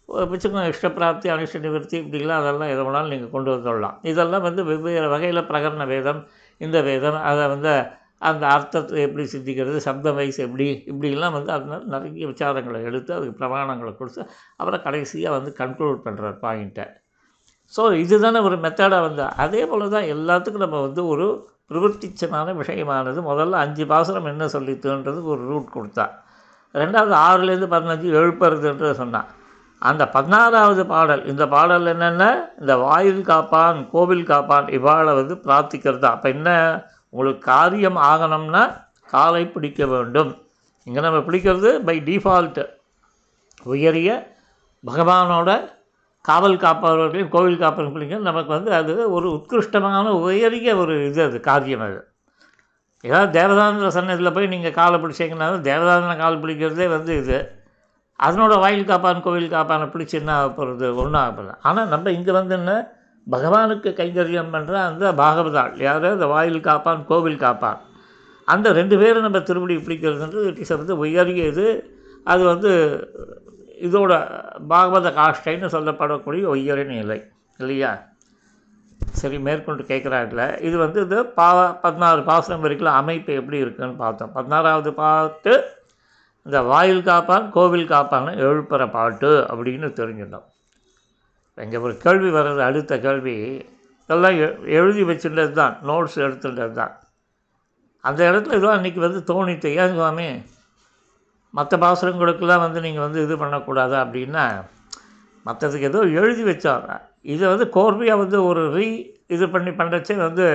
வச்சுக்கோங்க 0.09 0.73
இஷ்டப்பிராப்தி 0.75 1.29
அனிஷ்ட 1.33 1.59
நிவர்த்தி 1.59 1.97
இப்படிலாம் 1.99 2.41
அதெல்லாம் 2.43 2.69
எதை 2.69 2.85
வேணாலும் 2.85 3.09
நீங்கள் 3.09 3.31
கொண்டு 3.31 3.51
வந்துடலாம். 3.55 3.97
இதெல்லாம் 4.03 4.43
வந்து 4.43 4.65
வெவ்வேறு 4.65 5.09
வகையில் 5.09 5.49
பிரகரண 5.51 5.87
வேதம் 5.87 6.27
இந்த 6.61 6.79
வேதம் 6.88 7.21
அதை 7.31 7.45
வந்து 7.55 7.73
அந்த 8.29 8.45
அர்த்தத்தை 8.55 9.00
எப்படி 9.07 9.25
சிந்திக்கிறது 9.35 9.79
சப்த 9.88 10.12
வயசு 10.12 10.41
எப்படி 10.47 10.65
இப்படிலாம் 10.93 11.37
வந்து 11.38 11.53
அதனால் 11.57 11.85
நிறைய 11.95 12.25
விசாரங்களை 12.33 12.81
எடுத்து 12.91 13.12
அதுக்கு 13.17 13.37
பிரமாணங்களை 13.43 13.93
கொடுத்து 14.00 14.23
அப்புறம் 14.57 14.85
கடைசியாக 14.87 15.37
வந்து 15.38 15.53
கன்க்ளூட் 15.61 16.00
பண்ணுறார் 16.07 16.38
பாயிண்ட்டை 16.47 16.87
ஸோ 17.75 17.83
இதுதானே 18.03 18.41
ஒரு 18.49 18.57
மெத்தடாக 18.65 19.07
வந்து. 19.07 19.23
அதே 19.45 19.62
போல் 19.71 19.95
தான் 19.95 20.11
எல்லாத்துக்கும் 20.15 20.65
நம்ம 20.67 20.79
வந்து 20.87 21.03
ஒரு 21.12 21.27
பிரவர்த்திச்சமான 21.71 22.55
விஷயமானது. 22.61 23.21
முதல்ல 23.31 23.59
அஞ்சு 23.65 23.85
பாசனம் 23.93 24.31
என்ன 24.33 24.45
சொல்லித்துன்றதுக்கு 24.55 25.31
ஒரு 25.37 25.45
ரூட் 25.50 25.75
கொடுத்தா. 25.77 26.07
ரெண்டாவது 26.75 27.15
ஆறுலேருந்து 27.27 27.69
பதினஞ்சு 27.75 28.09
எழுப்புறதுன்றதை 28.21 28.95
சொன்னான் 29.03 29.29
அந்த 29.82 30.08
பதினாறாவது 30.08 30.87
பாடல் 30.87 31.25
இந்த 31.26 31.49
பாடல் 31.49 31.87
என்னென்ன? 31.87 32.25
இந்த 32.61 32.76
வாயில் 32.76 33.20
காப்பான் 33.23 33.78
கோவில் 33.90 34.25
காப்பான் 34.25 34.68
இவாளை 34.68 35.12
வந்து 35.14 35.35
பிரார்த்திக்கிறது. 35.35 35.99
தான் 35.99 36.16
அப்போ 36.16 36.28
என்ன? 36.28 36.50
உங்களுக்கு 37.11 37.42
காரியம் 37.52 37.97
ஆகணும்னா 38.11 38.62
காலை 39.11 39.47
பிடிக்க 39.47 39.87
வேண்டும். 39.87 40.30
இங்கே 40.87 41.00
நம்ம 41.00 41.18
பிடிக்கிறது 41.18 41.70
பை 41.88 41.97
டிஃபால்ட்டு 42.00 42.64
உயரிய 43.66 44.11
பகவானோட 44.85 45.50
காவல் 46.25 46.62
காப்பவர்களையும் 46.64 47.32
கோவில் 47.35 47.62
காப்பவர்கள் 47.62 47.94
பிடிக்கிறது 47.97 48.28
நமக்கு 48.30 48.50
வந்து 48.56 48.70
அது 48.75 49.11
ஒரு 49.11 49.26
உத்கிருஷ்டமான 49.37 50.11
உயரிய 50.25 50.76
ஒரு 50.76 50.94
இது 51.06 51.20
அது 51.23 51.40
காரியம் 51.40 51.85
அது. 51.87 51.99
ஏதாவது 53.04 53.30
தேவதாந்திர 53.38 53.88
சன்னதியில் 53.97 54.35
போய் 54.37 54.52
நீங்கள் 54.54 54.76
காலை 54.80 54.97
பிடிச்சிங்கனாலும் 55.02 55.64
தேவதாந்திர 55.68 56.16
கால் 56.16 56.42
பிடிக்கிறதே 56.44 56.88
வந்து 56.88 57.12
இது. 57.23 57.38
அதனோட 58.21 58.55
வாயில் 58.63 58.89
காப்பான் 58.91 59.25
கோவில் 59.27 59.55
காப்பானை 59.57 59.87
பிடிச்சி 59.93 60.17
என்ன 60.21 60.33
ஆக 60.39 60.49
போகிறது 60.59 60.87
ஒன்றும் 61.01 61.21
ஆக 61.23 61.31
போகிறது 61.37 61.61
ஆனால் 61.69 61.91
நம்ம 61.93 62.13
இங்கே 62.19 62.33
வந்து 62.39 62.55
என்ன? 62.61 62.73
பகவானுக்கு 63.27 63.91
கைங்கரியம் 64.01 64.53
பண்ணுற 64.55 64.75
அந்த 64.89 65.13
பாகவதாள் 65.23 65.75
யார்? 65.87 66.07
அந்த 66.17 66.27
வாயில் 66.35 66.67
காப்பான் 66.69 67.05
கோவில் 67.11 67.43
காப்பான். 67.45 67.79
அந்த 68.49 68.69
ரெண்டு 68.81 68.97
பேரும் 69.03 69.27
நம்ம 69.27 69.41
திருப்படி 69.49 69.75
பிடிக்கிறதுன்றது 69.87 70.49
இட் 70.51 70.63
இஸ் 70.65 70.79
வந்து 70.81 70.97
உயரிய 71.05 71.45
இது 71.53 71.67
அது 72.33 72.43
வந்து 72.53 72.71
இதோட 73.87 74.13
பாகவத 74.73 75.09
காஷ்டைன்னு 75.19 75.75
சொல்லப்படக்கூடிய 75.77 76.45
உயர 76.55 76.85
நிலை. 76.95 77.19
இல்லையா? 77.61 77.91
சரி 79.21 79.37
மேற்கொண்டு 79.47 79.83
கேட்குறாங்கல்ல 79.91 80.45
இது 80.69 80.77
வந்து 80.85 80.99
இது 81.07 81.19
பா 81.39 81.49
பதினாறு 81.85 82.21
பாசனம் 82.31 82.65
வரைக்கும் 82.65 82.99
அமைப்பு 83.01 83.33
எப்படி 83.41 83.59
இருக்குன்னு 83.65 83.97
பார்த்தோம். 84.05 84.33
பதினாறாவது 84.37 84.91
பார்த்து 85.05 85.53
இந்த 86.49 86.62
வாயில் 86.62 87.02
காப்பான் 87.02 87.50
கோவில் 87.50 87.87
காப்பான் 87.87 88.26
எழுப்புற 88.26 88.90
பாட்டு 88.90 89.47
அப்படின்னு 89.50 89.88
தெரிஞ்சிடும் 89.99 90.47
இங்கே 91.59 91.76
ஒரு 91.76 91.97
கேள்வி 91.97 92.31
வர்றது 92.31 92.59
அடுத்த 92.59 92.99
கேள்வி. 92.99 93.35
இதெல்லாம் 94.05 94.37
எ- 94.37 94.59
எழுதி 94.62 95.02
வச்சுட்டது 95.02 95.52
தான் 95.52 95.78
நோட்ஸ் 95.87 96.17
எடுத்துட்டது 96.17 96.73
தான். 96.73 96.99
அந்த 98.00 98.31
இடத்துல 98.31 98.52
ஏதோ 98.52 98.69
அன்றைக்கி 98.69 98.99
வந்து 98.99 99.21
தோணித்து 99.26 99.67
ஏன் 99.67 99.95
சுவாமி 99.95 100.43
மற்ற 101.55 101.76
பாசுரங்களுக்கெல்லாம் 101.78 102.61
வந்து 102.61 102.81
நீங்கள் 102.81 103.02
வந்து 103.02 103.23
இது 103.23 103.38
பண்ணக்கூடாது? 103.38 103.97
அப்படின்னா 103.97 104.64
மற்றதுக்கு 105.47 105.88
ஏதோ 105.90 106.00
எழுதி 106.00 106.43
வச்சாங்க. 106.45 107.00
இதை 107.23 107.49
வந்து 107.49 107.64
கோர்வையாக 107.64 108.19
வந்து 108.19 108.45
ஒரு 108.45 108.62
ரீ 108.76 108.88
இது 109.28 109.49
பண்ணி 109.49 109.71
பண்ணுறச்சே 109.71 110.17
வந்து 110.17 110.47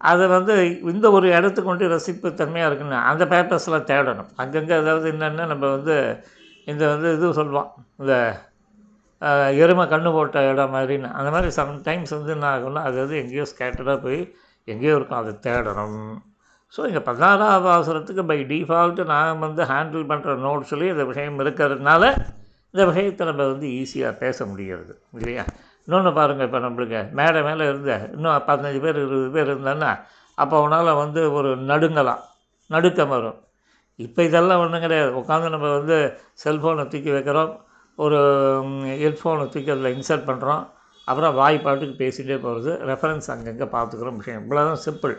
அதை 0.00 0.24
வந்து 0.34 0.54
இந்த 0.92 1.06
ஒரு 1.16 1.26
இடத்துக்கு 1.36 1.70
வந்து 1.72 1.86
ரசிப்பு 1.94 2.28
தன்மையாக 2.40 2.68
இருக்குன்னு 2.70 2.98
அந்த 3.10 3.22
பேப்பர்ஸில் 3.32 3.86
தேடணும். 3.90 4.30
அங்கங்கே 4.42 4.74
அதாவது 4.82 5.06
என்னென்னா 5.14 5.46
நம்ம 5.52 5.64
வந்து 5.76 5.96
இந்த 6.72 6.82
வந்து 6.94 7.08
இது 7.16 7.32
சொல்லுவோம் 7.40 7.70
இந்த 8.00 8.14
எருமை 9.62 9.84
கண்ணு 9.92 10.10
போட்ட 10.16 10.40
இடம் 10.50 10.74
மாதிரின்னு. 10.76 11.08
அந்த 11.18 11.28
மாதிரி 11.34 11.50
சம்டைம்ஸ் 11.60 12.14
வந்து 12.18 12.32
என்ன 12.36 12.46
ஆகும்னா 12.54 12.82
அது 12.88 12.96
வந்து 13.04 13.16
எங்கேயோ 13.22 13.46
ஸ்கேட்டராக 13.52 13.98
போய் 14.04 14.20
எங்கேயோ 14.68 14.94
இருக்கும் 14.98 15.20
அதை 15.22 15.32
தேடணும். 15.46 16.00
ஸோ 16.74 16.80
இங்கே 16.88 17.02
பதினாறாவது 17.08 17.68
அவசரத்துக்கு 17.76 18.22
பை 18.30 18.38
டிஃபால்ட்டு 18.50 19.04
நான் 19.12 19.42
வந்து 19.46 19.62
ஹேண்டில் 19.70 20.04
பண்ணுற 20.10 20.34
நோட்ஸ்லேயும் 20.46 20.94
இந்த 20.96 21.04
விஷயம் 21.10 21.40
இருக்கிறதுனால 21.44 22.02
இந்த 22.74 22.82
விஷயத்தை 22.90 23.26
நம்ம 23.30 23.42
வந்து 23.52 23.66
ஈஸியாக 23.80 24.12
பேச 24.22 24.46
முடிகிறது 24.50 24.92
இல்லையா? 25.18 25.44
இன்னொன்று 25.88 26.10
பாருங்கள் 26.16 26.46
இப்போ 26.48 26.58
நம்மளுக்கு. 26.64 26.98
மேடை 27.18 27.40
மேலே 27.48 27.66
இருந்த 27.72 27.92
இன்னும் 28.14 28.46
பதினஞ்சு 28.48 28.80
பேர் 28.84 28.98
இருபது 29.02 29.28
பேர் 29.36 29.50
இருந்தாங்கன்னா 29.52 29.92
அப்போ 30.42 30.54
அவனால் 30.60 30.98
வந்து 31.02 31.20
ஒரு 31.38 31.50
நடுங்கலாம். 31.70 32.20
நடுக்கம் 32.74 33.12
வரும். 33.14 33.38
இப்போ 34.06 34.20
இதெல்லாம் 34.28 34.62
ஒன்றும் 34.64 34.84
கிடையாது. 34.84 35.10
உட்காந்து 35.20 35.48
நம்ம 35.54 35.68
வந்து 35.78 35.96
செல்ஃபோனை 36.42 36.84
தூக்கி 36.92 37.10
வைக்கிறோம். 37.16 37.52
ஒரு 37.98 38.18
ஹெட்ஃபோனை 39.04 39.46
தூக்கி 39.54 39.70
அதில் 39.74 39.94
இன்சர்ட் 39.96 40.28
பண்ணுறோம் 40.28 40.62
அப்புறம் 41.08 41.34
வாய் 41.40 41.58
பாட்டுக்கு 41.64 41.96
பேசிகிட்டே 42.02 42.36
போகிறது 42.44 42.72
ரெஃபரன்ஸ் 42.90 43.30
அங்கங்கே 43.34 43.68
பார்த்துக்கிற 43.76 44.10
விஷயம். 44.20 44.42
இவ்வளோதான் 44.44 44.82
சிம்பிள் 44.86 45.14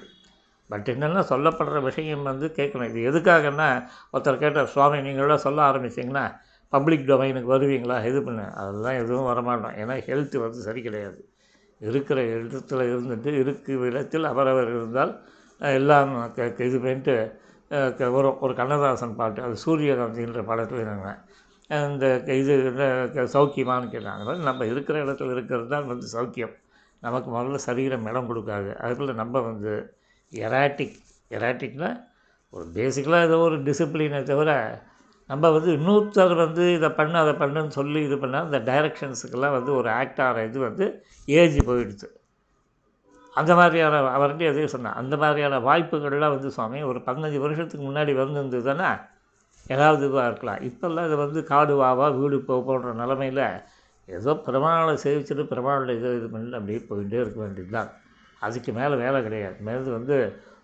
பட் 0.70 0.90
என்னென்னா 0.94 1.22
சொல்லப்படுற 1.32 1.78
விஷயம் 1.90 2.30
வந்து 2.32 2.48
கேட்கணும். 2.60 2.90
இது 2.92 3.00
எதுக்காகன்னா 3.12 3.70
ஒருத்தர் 4.14 4.42
கேட்டார் 4.44 4.72
சுவாமி 4.76 5.00
நீங்களோட 5.08 5.36
சொல்ல 5.46 5.60
ஆரம்பிச்சிங்கன்னா 5.72 6.26
பப்ளிக் 6.70 7.08
டொமைனுக்கு 7.08 7.52
வருவீங்களா? 7.56 8.06
இது 8.06 8.24
பண்ணு. 8.24 8.54
அதெல்லாம் 8.54 9.04
எதுவும் 9.04 9.26
வரமாட்டோம். 9.26 9.68
ஏன்னா 9.68 10.02
ஹெல்த்து 10.06 10.38
வந்து 10.38 10.54
சரி 10.54 10.82
கிடையாது. 10.82 11.30
இருக்கிற 11.80 12.22
இடத்துல 12.22 12.82
இருந்துட்டு 12.86 13.26
இருக்கிற 13.26 13.80
இடத்தில் 13.80 14.24
அவரவர் 14.24 14.68
இருந்தால் 14.68 15.22
எல்லாம் 15.60 16.34
க- 16.34 16.54
இது 16.58 16.80
பண்ணிட்டு 16.80 17.40
க- 17.70 18.10
வரும் 18.10 18.40
ஒரு 18.40 18.56
கண்ணதாசன் 18.56 19.16
பாட்டு 19.16 19.42
அது 19.42 19.56
சூரியகாந்தின்ற 19.66 20.44
படத்தில் 20.44 20.86
நாங்கள் 20.86 21.92
இந்த 21.92 22.24
க- 22.26 22.34
இது 22.34 22.58
இந்த 22.58 23.12
சௌக்கியமான்னு 23.14 23.90
கேட்டாங்க. 23.90 24.38
நம்ம 24.38 24.66
இருக்கிற 24.66 25.04
இடத்துல 25.04 25.32
இருக்கிறது 25.32 25.68
தான் 25.68 25.88
வந்து 25.88 26.08
சௌக்கியம். 26.14 26.56
நமக்கு 27.02 27.32
முதல்ல 27.32 27.56
சரீரம் 27.56 28.06
இடம் 28.06 28.36
கொடுக்காது. 28.36 28.76
அதுக்குள்ளே 28.76 29.14
நம்ம 29.14 29.42
வந்து 29.42 29.94
எராட்டிக் 30.32 30.96
எராட்டிக்னால் 31.30 32.04
ஒரு 32.50 32.66
பேசிக்கலாக 32.74 33.26
ஏதோ 33.26 33.38
ஒரு 33.38 33.58
டிசிப்ளினை 33.58 34.24
தவிர 34.24 34.82
நம்ம 35.29 35.50
வந்து 35.55 35.71
இன்னொருத்தர் 35.77 36.33
வந்து 36.43 36.63
இதை 36.77 36.89
பண்ணு 37.00 37.17
அதை 37.24 37.33
பண்ணுன்னு 37.41 37.74
சொல்லி 37.79 38.00
இது 38.07 38.15
பண்ணால் 38.21 38.48
இந்த 38.48 38.59
டைரக்ஷன்ஸுக்கெல்லாம் 38.69 39.55
வந்து 39.57 39.71
ஒரு 39.79 39.89
ஆக்ட் 40.00 40.21
ஆகிற 40.27 40.45
இது 40.50 40.59
வந்து 40.67 40.86
ஏஜ் 41.27 41.59
போயிடுது 41.67 42.07
அந்த 43.36 43.51
மாதிரியான 43.59 44.00
அவர்கிட்ட 44.17 44.43
எதையும் 44.51 44.74
சொன்னேன் 44.74 44.98
அந்த 45.01 45.15
மாதிரியான 45.17 45.59
வாய்ப்புகள்லாம் 45.67 46.33
வந்து 46.36 46.50
சுவாமி 46.55 46.79
ஒரு 46.91 47.00
பதினஞ்சு 47.07 47.39
வருஷத்துக்கு 47.43 47.83
முன்னாடி 47.89 48.13
வந்திருந்ததுன்னா 48.21 48.89
ஏதாவது 49.65 50.01
இதுவாக 50.07 50.29
இருக்கலாம். 50.29 50.62
இப்போல்லாம் 50.69 51.07
இது 51.07 51.17
வந்து 51.17 51.39
காடு 51.51 51.74
வாவா 51.81 52.05
வீடு 52.19 52.38
போ 52.48 52.55
போன்ற 52.67 52.91
நிலமையில் 53.01 53.43
ஏதோ 54.07 54.31
பெருமாளை 54.45 54.93
சேவிச்சுட்டு 55.03 55.43
பிரமாணம் 55.51 55.95
இதை 55.98 56.12
இது 56.19 56.27
பண்ணி 56.33 56.57
அப்படியே 56.59 56.79
போயிட்டே 56.89 57.19
இருக்க 57.24 57.39
வேண்டியது 57.43 57.71
தான் 57.77 57.89
அதுக்கு 58.41 58.71
மேலே 58.79 58.95
வேலை 59.03 59.19
கிடையாது. 59.27 59.57
மேலே 59.67 59.91
வந்து 59.98 60.17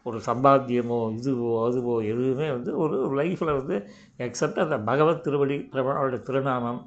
ஒரு 0.06 0.18
சம்பாத்தியமோ 0.28 1.00
இதுவோ 1.20 1.52
அதுவோ 1.68 1.96
எதுவுமே 2.12 2.48
வந்து 2.56 2.72
ஒரு 2.84 2.98
லைஃப்பில் 3.20 3.58
வந்து 3.60 3.78
எக்ஸப்ட் 4.26 4.64
அந்த 4.66 4.78
பகவத் 4.90 5.24
திருவடி 5.26 5.58
பெருமாளோட 5.74 6.18
திருநாமம் 6.28 6.82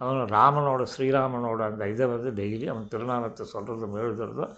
அவன் 0.00 0.32
ராமனோட 0.36 0.82
ஸ்ரீராமனோட 0.92 1.60
அந்த 1.70 1.88
இதை 1.94 2.06
வந்து 2.14 2.30
டெய்லி 2.40 2.66
அவன் 2.72 2.90
திருநாமத்தை 2.92 3.44
சொல்கிறதும் 3.54 3.96
எழுதுறதும் 4.02 4.54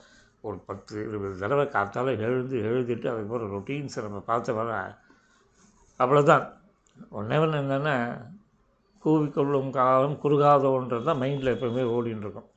ஒரு 0.49 0.57
பத்து 0.69 0.95
இருபது 1.07 1.35
தடவை 1.43 1.65
காத்தால் 1.77 2.11
எழுந்து 2.27 2.59
எழுதிட்டு 2.69 3.09
அதுக்கப்புறம் 3.13 3.53
ரொட்டீன்ஸை 3.55 4.03
நம்ம 4.07 4.21
பார்த்த 4.31 4.53
வர 4.59 4.71
அவ்வளோதான் 6.01 6.47
ஒன்றே 7.19 7.39
ஒன்று 7.45 7.61
என்னென்னா 7.63 7.97
கூவிக்கொள்ளும் 9.03 9.71
காலம் 9.77 10.17
குறுகாதோன்றது 10.23 11.07
தான் 11.09 11.21
மைண்டில் 11.23 11.53
எப்போவுமே 11.55 11.83
ஓடின்னு 11.97 12.25
இருக்கும். 12.25 12.49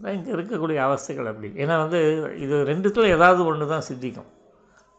இங்கே 0.00 0.30
இருக்கக்கூடிய 0.36 0.78
அவஸ்தைகள் 0.86 1.30
அப்படி. 1.30 1.48
ஏன்னா 1.62 1.74
வந்து 1.82 2.00
இது 2.44 2.56
ரெண்டுத்தில் 2.70 3.12
ஏதாவது 3.16 3.42
ஒன்று 3.50 3.66
தான் 3.72 3.86
சித்திக்கும். 3.88 4.30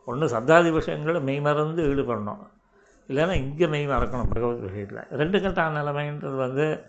ஒன்று 0.06 0.28
சப்தாதி 0.28 0.72
விஷயங்களை 0.72 1.22
மெய்மறந்து 1.22 1.84
ஈடுபடணும். 1.84 2.48
இல்லைன்னா 3.08 3.32
இங்கே 3.32 3.68
மெய் 3.68 3.88
மறக்கணும் 3.88 4.34
பகவத் 4.34 4.60
விஷயத்தில் 4.60 5.00
ரெண்டு 5.12 5.40
கட்டான 5.40 5.82
நிலைமைன்றது 5.82 6.38
வந்து 6.38 6.84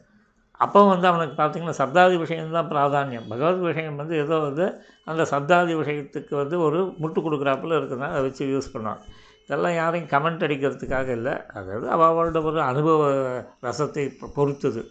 அப்போ 0.51 0.89
வந்து 0.89 1.07
அவனுக்கு 1.07 1.43
பார்த்திங்கன்னா 1.43 1.73
சப்தாதி 1.79 2.17
விஷயம்தான் 2.17 2.71
பிராதானியம். 2.71 3.29
பகவத் 3.29 3.59
விஷயம் 3.59 3.97
வந்து 3.97 4.17
ஏதோ 4.17 4.39
வந்து 4.39 4.81
அந்த 5.05 5.23
சப்தாதி 5.23 5.69
விஷயத்துக்கு 5.69 6.35
வந்து 6.35 6.61
ஒரு 6.61 6.85
முட்டு 6.85 7.17
கொடுக்குறாப்புல 7.17 7.77
இருக்குதுன்னா 7.77 8.09
அதை 8.09 8.23
வச்சு 8.23 8.47
யூஸ் 8.47 8.77
பண்ணுவான் 8.77 8.99
இதெல்லாம் 9.45 9.75
யாரையும் 9.75 10.09
கமெண்ட் 10.09 10.43
அடிக்கிறதுக்காக 10.43 11.09
இல்லை. 11.09 11.47
அதாவது 11.47 11.91
அவளோட 11.91 12.45
ஒரு 12.45 12.61
அனுபவ 12.61 13.11
ரசத்தை 13.63 14.11
பொ- 14.21 14.31
பொறுத்தது. 14.35 14.87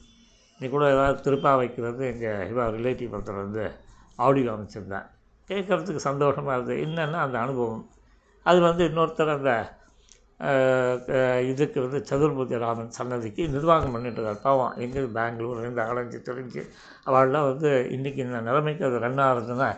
நீ 0.60 0.68
கூட 0.68 0.92
ஏதாவது 0.92 1.32
திருப்பாவைக்கு 1.32 1.82
வந்து 1.82 2.06
எங்கள் 2.08 2.54
இவா 2.54 2.80
ரிலேட்டிவ் 2.80 3.10
ஒருத்தர் 3.16 3.36
வந்து 3.36 3.72
ஆடியோ 4.16 4.52
அமைச்சிருந்தேன் 4.52 5.06
கேட்குறதுக்கு 5.48 5.96
சந்தோஷமாக 5.96 6.72
இருந்தது. 6.72 6.82
என்னென்னா 6.82 7.14
அந்த 7.14 7.40
அனுபவம். 7.40 7.90
அது 8.46 8.60
வந்து 8.62 8.84
இன்னொருத்தர் 8.90 9.36
அந்த 9.36 9.52
இதுக்கு 11.50 11.78
வந்து 11.84 12.00
சதுர்முதி 12.10 12.56
ராமன் 12.64 12.96
சன்னதிக்கு 12.98 13.44
நிர்வாகம் 13.48 13.94
பண்ணிட்டு 13.96 14.20
இருக்கார் 14.20 14.42
பாவம் 14.42 14.74
எங்கே 14.78 15.04
பெங்களூர்லேருந்து 15.18 15.84
அலைஞ்சு 15.86 16.20
தெரிஞ்சு 16.28 16.62
அவள்லாம் 17.06 17.48
வந்து 17.52 17.70
இன்றைக்கி 17.96 18.22
இந்த 18.26 18.42
நிலைமைக்கு 18.42 18.84
அது 18.86 19.00
ரன் 19.00 19.24
ஆகுதுன்னா 19.28 19.70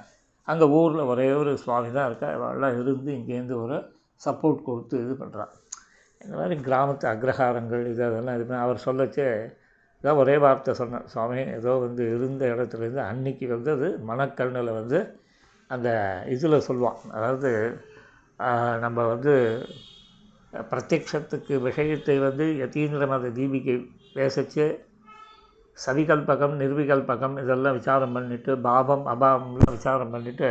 அங்கே 0.48 0.66
ஊரில் 0.78 1.10
ஒரே 1.12 1.28
ஒரு 1.34 1.52
சுவாமி 1.58 1.90
தான் 1.92 2.08
இருக்கா 2.10 2.28
அவள்லாம் 2.36 2.76
இருந்து 2.76 3.12
இங்கேருந்து 3.18 3.56
ஒரு 3.64 3.78
சப்போர்ட் 4.22 4.68
கொடுத்து 4.68 4.98
இது 5.06 5.16
பண்ணுறான் 5.16 5.54
இந்த 6.22 6.34
மாதிரி 6.38 6.56
கிராமத்து 6.68 7.06
அக்ரஹாரங்கள் 7.12 7.84
இது 7.92 8.02
அதெல்லாம் 8.06 8.38
இது 8.38 8.46
பண்ணி 8.46 8.62
அவர் 8.64 8.86
சொல்லச்சு 8.86 9.26
இதான் 10.04 10.20
ஒரே 10.22 10.36
வார்த்தை 10.38 10.74
சொன்னேன் 10.74 11.06
சுவாமி 11.08 11.40
ஏதோ 11.58 11.72
வந்து 11.80 12.04
இருந்த 12.16 12.44
இடத்துலேருந்து 12.54 13.04
அன்னைக்கு 13.04 13.46
வந்து 13.54 13.72
அது 13.72 13.88
மணக்கல்னில் 14.10 14.72
வந்து 14.72 15.00
அந்த 15.70 15.90
இதில் 16.28 16.66
சொல்லுவான். 16.68 17.00
அதாவது 17.12 17.50
நம்ம 18.80 19.08
வந்து 19.08 19.34
பிரத்யக்ஷத்துக்கு 20.54 21.56
விஷயத்தை 21.62 22.20
வந்து 22.20 22.46
யதீந்திர 22.64 23.08
மத 23.08 23.30
தீபிகை 23.30 23.76
பேசிச்சு. 24.14 24.66
சவிகல்பகம் 25.78 26.56
நிர்விகல்பகம் 26.62 27.36
இதெல்லாம் 27.42 27.74
விசாரம் 27.74 28.16
பண்ணிவிட்டு 28.16 28.52
பாவம் 28.62 29.06
அபாவம்லாம் 29.06 29.76
விசாரம் 29.78 30.14
பண்ணிவிட்டு 30.14 30.50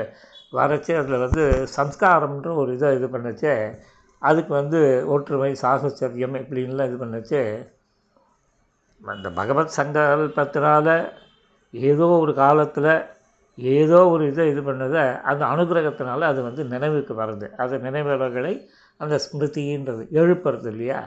வரைச்சி 0.52 0.92
அதில் 0.96 1.24
வந்து 1.24 1.44
சம்ஸ்காரம்ன்ற 1.76 2.54
ஒரு 2.54 2.72
இதை 2.74 2.90
இது 2.94 3.06
பண்ணிச்சு. 3.06 3.54
அதுக்கு 4.22 4.52
வந்து 4.54 4.80
ஒற்றுமை 5.06 5.56
சாகச்சரியம் 5.62 6.36
இப்படின்லாம் 6.42 6.88
இது 6.90 6.98
பண்ணிச்சு. 7.04 7.40
அந்த 9.00 9.30
பகவத் 9.30 9.76
சங்கல்பத்தினால் 9.76 10.94
ஏதோ 11.70 12.06
ஒரு 12.06 12.34
காலத்தில் 12.34 12.92
ஏதோ 13.58 13.98
ஒரு 14.14 14.24
இதை 14.30 14.44
இது 14.52 14.62
பண்ணதை 14.68 15.02
அந்த 15.30 15.42
அனுகிரகத்தினால 15.52 16.26
அது 16.32 16.40
வந்து 16.48 16.62
நினைவுக்கு 16.74 17.14
வருது. 17.22 17.46
அந்த 17.62 17.76
நினைவுகளை 17.86 18.54
அந்த 19.00 19.14
ஸ்மிருதின்றது 19.24 20.02
எழுப்புறது 20.20 20.68
இல்லையா? 20.72 21.00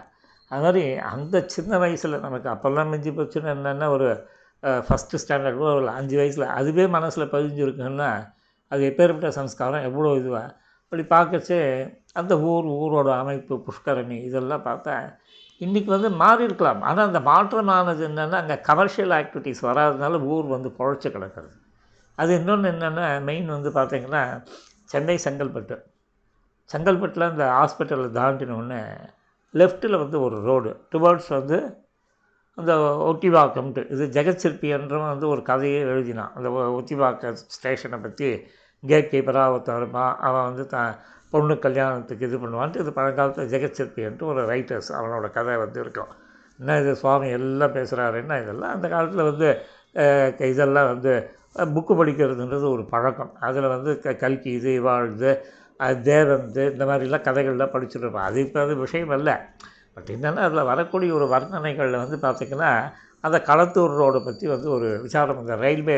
அது 0.51 0.63
மாதிரி 0.65 0.83
அந்த 1.13 1.35
சின்ன 1.55 1.77
வயசில் 1.83 2.23
நமக்கு 2.25 2.47
அப்போல்லாம் 2.53 2.91
மிஞ்சி 2.93 3.11
போச்சுன்னா 3.17 3.51
என்னென்னா 3.55 3.87
ஒரு 3.95 4.07
ஃபஸ்ட்டு 4.87 5.21
ஸ்டாண்டர்ட் 5.23 5.59
கூட 5.61 5.69
ஒரு 5.79 5.89
அஞ்சு 5.99 6.15
வயசில் 6.21 6.53
அதுவே 6.57 6.85
மனசில் 6.97 7.31
பதிஞ்சிருக்குன்னா 7.35 8.09
அது 8.71 8.81
எப்பேற்பட்ட 8.89 9.29
சம்ஸ்காரம் 9.39 9.85
எவ்வளோ 9.89 10.09
இதுவாக 10.21 10.49
அப்படி 10.85 11.03
பார்க்கச்சே 11.15 11.59
அந்த 12.19 12.33
ஊர் 12.51 12.67
ஊரோட 12.81 13.09
அமைப்பு 13.21 13.55
புஷ்கரணி 13.67 14.17
இதெல்லாம் 14.27 14.67
பார்த்தா 14.69 14.95
இன்றைக்கி 15.61 15.89
வந்து 15.93 16.09
மாறி 16.21 16.43
இருக்கலாம். 16.47 16.81
ஆனால் 16.89 17.07
அந்த 17.09 17.19
மாற்றமானது 17.31 18.03
என்னென்னா 18.09 18.37
அங்கே 18.43 18.57
கமர்ஷியல் 18.69 19.13
ஆக்டிவிட்டீஸ் 19.19 19.61
வராதனால 19.69 20.21
ஊர் 20.33 20.47
வந்து 20.55 20.69
பொழைச்சி 20.79 21.07
கிடக்கிறது. 21.15 21.55
அது 22.19 22.35
இன்னொன்று 22.35 22.71
என்னென்னா 22.71 23.21
மெயின் 23.21 23.45
வந்து 23.45 23.69
பார்த்திங்கன்னா 23.69 24.45
சென்னை 24.83 25.19
செங்கல்பட்டு. 25.23 25.77
செங்கல்பட்டில் 26.73 27.29
அந்த 27.29 27.45
ஹாஸ்பிட்டலில் 27.45 28.17
தாண்டினோடனே 28.19 28.81
லெஃப்ட்டில் 29.53 29.97
வந்து 29.97 30.21
ஒரு 30.21 30.41
ரோடு 30.41 30.81
டுவர்ட்ஸ் 30.91 31.29
வந்து 31.29 31.75
அந்த 32.55 32.75
ஒட்டிவாக்கம்ட்டு 33.09 33.91
இது 33.91 34.05
ஜெகச்சிற்பின்றவன் 34.07 35.07
வந்து 35.07 35.27
ஒரு 35.27 35.41
கதையே 35.41 35.83
எழுதினான். 35.83 36.31
அந்த 36.35 36.51
ஒ- 36.51 36.81
ஒத்திவாக்க 36.81 37.31
ஸ்டேஷனை 37.33 37.99
பற்றி 37.99 38.47
கேட் 38.87 39.09
கீப்பராக 39.11 39.49
ஒருத்தன் 39.49 39.77
இருப்பான். 39.77 40.17
அவன் 40.19 40.43
வந்து 40.43 40.67
த 40.67 40.97
பொண்ணு 41.31 41.59
கல்யாணத்துக்கு 41.59 42.27
இது 42.27 42.37
பண்ணுவான்ட்டு 42.37 42.75
இது 42.75 42.93
பழங்காலத்தில் 42.93 43.49
ஜெகச்சிற்பின்ட்டு 43.49 44.23
ஒரு 44.23 44.45
ரைட்டர்ஸ் 44.45 44.89
அவனோட 44.89 45.29
கதை 45.31 45.55
வந்து 45.55 45.79
இருக்கும். 45.79 46.07
என்ன 46.59 46.79
இது 46.79 46.95
சுவாமி 46.95 47.29
எல்லாம் 47.29 47.73
பேசுகிறாருன்னா 47.73 48.41
இதெல்லாம்? 48.41 48.73
அந்த 48.73 48.89
காலத்தில் 48.89 49.23
வந்து 49.23 49.61
இதெல்லாம் 50.39 50.87
வந்து 50.87 51.38
புக்கு 51.55 51.93
படிக்கிறதுன்றது 51.99 52.65
ஒரு 52.75 52.83
பழக்கம். 52.93 53.31
அதில் 53.47 53.67
வந்து 53.75 53.91
க 54.03 54.13
கல்கி 54.23 54.51
இது 54.59 54.71
வாழ்ந்து 54.87 55.31
தேவந்து 56.09 56.63
இந்த 56.73 56.85
மாதிரிலாம் 56.89 57.25
கதைகள்லாம் 57.27 57.73
படிச்சுருப்பேன் 57.75 58.27
அது 58.29 58.39
இப்போ 58.45 58.59
அது 58.65 58.73
விஷயம் 58.85 59.13
அல்ல. 59.17 59.29
பட் 59.95 60.09
என்னென்னா 60.15 60.41
அதில் 60.47 60.69
வரக்கூடிய 60.71 61.11
ஒரு 61.19 61.27
வர்ணனைகளில் 61.35 62.01
வந்து 62.03 62.17
பார்த்திங்கன்னா 62.25 62.71
அந்த 63.27 63.37
களத்தூர் 63.49 63.95
ரோடை 64.01 64.19
பற்றி 64.25 64.45
வந்து 64.47 64.67
ஒரு 64.77 64.89
விசாரம். 65.05 65.39
இந்த 65.43 65.55
ரயில்வே 65.63 65.97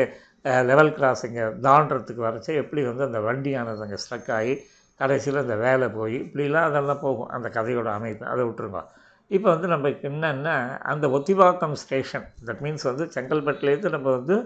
லெவல் 0.70 0.94
கிராஸிங்கை 0.98 1.44
தாண்டறதுக்கு 1.66 2.22
வரைச்சா 2.28 2.54
எப்படி 2.62 2.82
வந்து 2.90 3.04
அந்த 3.08 3.18
வண்டியானது 3.26 3.84
அங்கே 3.84 3.98
ஸ்ட்ரக் 4.04 4.32
ஆகி 4.38 4.54
கடைசியில் 5.00 5.42
அந்த 5.42 5.56
வேலை 5.66 5.86
போய் 5.98 6.16
இப்படிலாம் 6.24 6.68
அதெல்லாம் 6.70 7.02
போகும் 7.04 7.30
அந்த 7.36 7.48
கதையோட 7.58 7.88
அமைப்பு. 7.98 8.24
அதை 8.32 8.42
விட்டுருக்கோம் 8.46 8.88
இப்போ 9.30 9.48
வந்து 9.54 9.68
நமக்கு 9.74 10.08
என்னென்னா 10.08 10.56
அந்த 10.92 11.06
ஒத்திவாக்கம் 11.16 11.76
ஸ்டேஷன் 11.82 12.26
தட் 12.48 12.62
மீன்ஸ் 12.64 12.88
வந்து 12.90 13.04
செங்கல்பட்டுலேருந்து 13.14 13.90
நம்ம 13.96 14.08
வந்து 14.10 14.36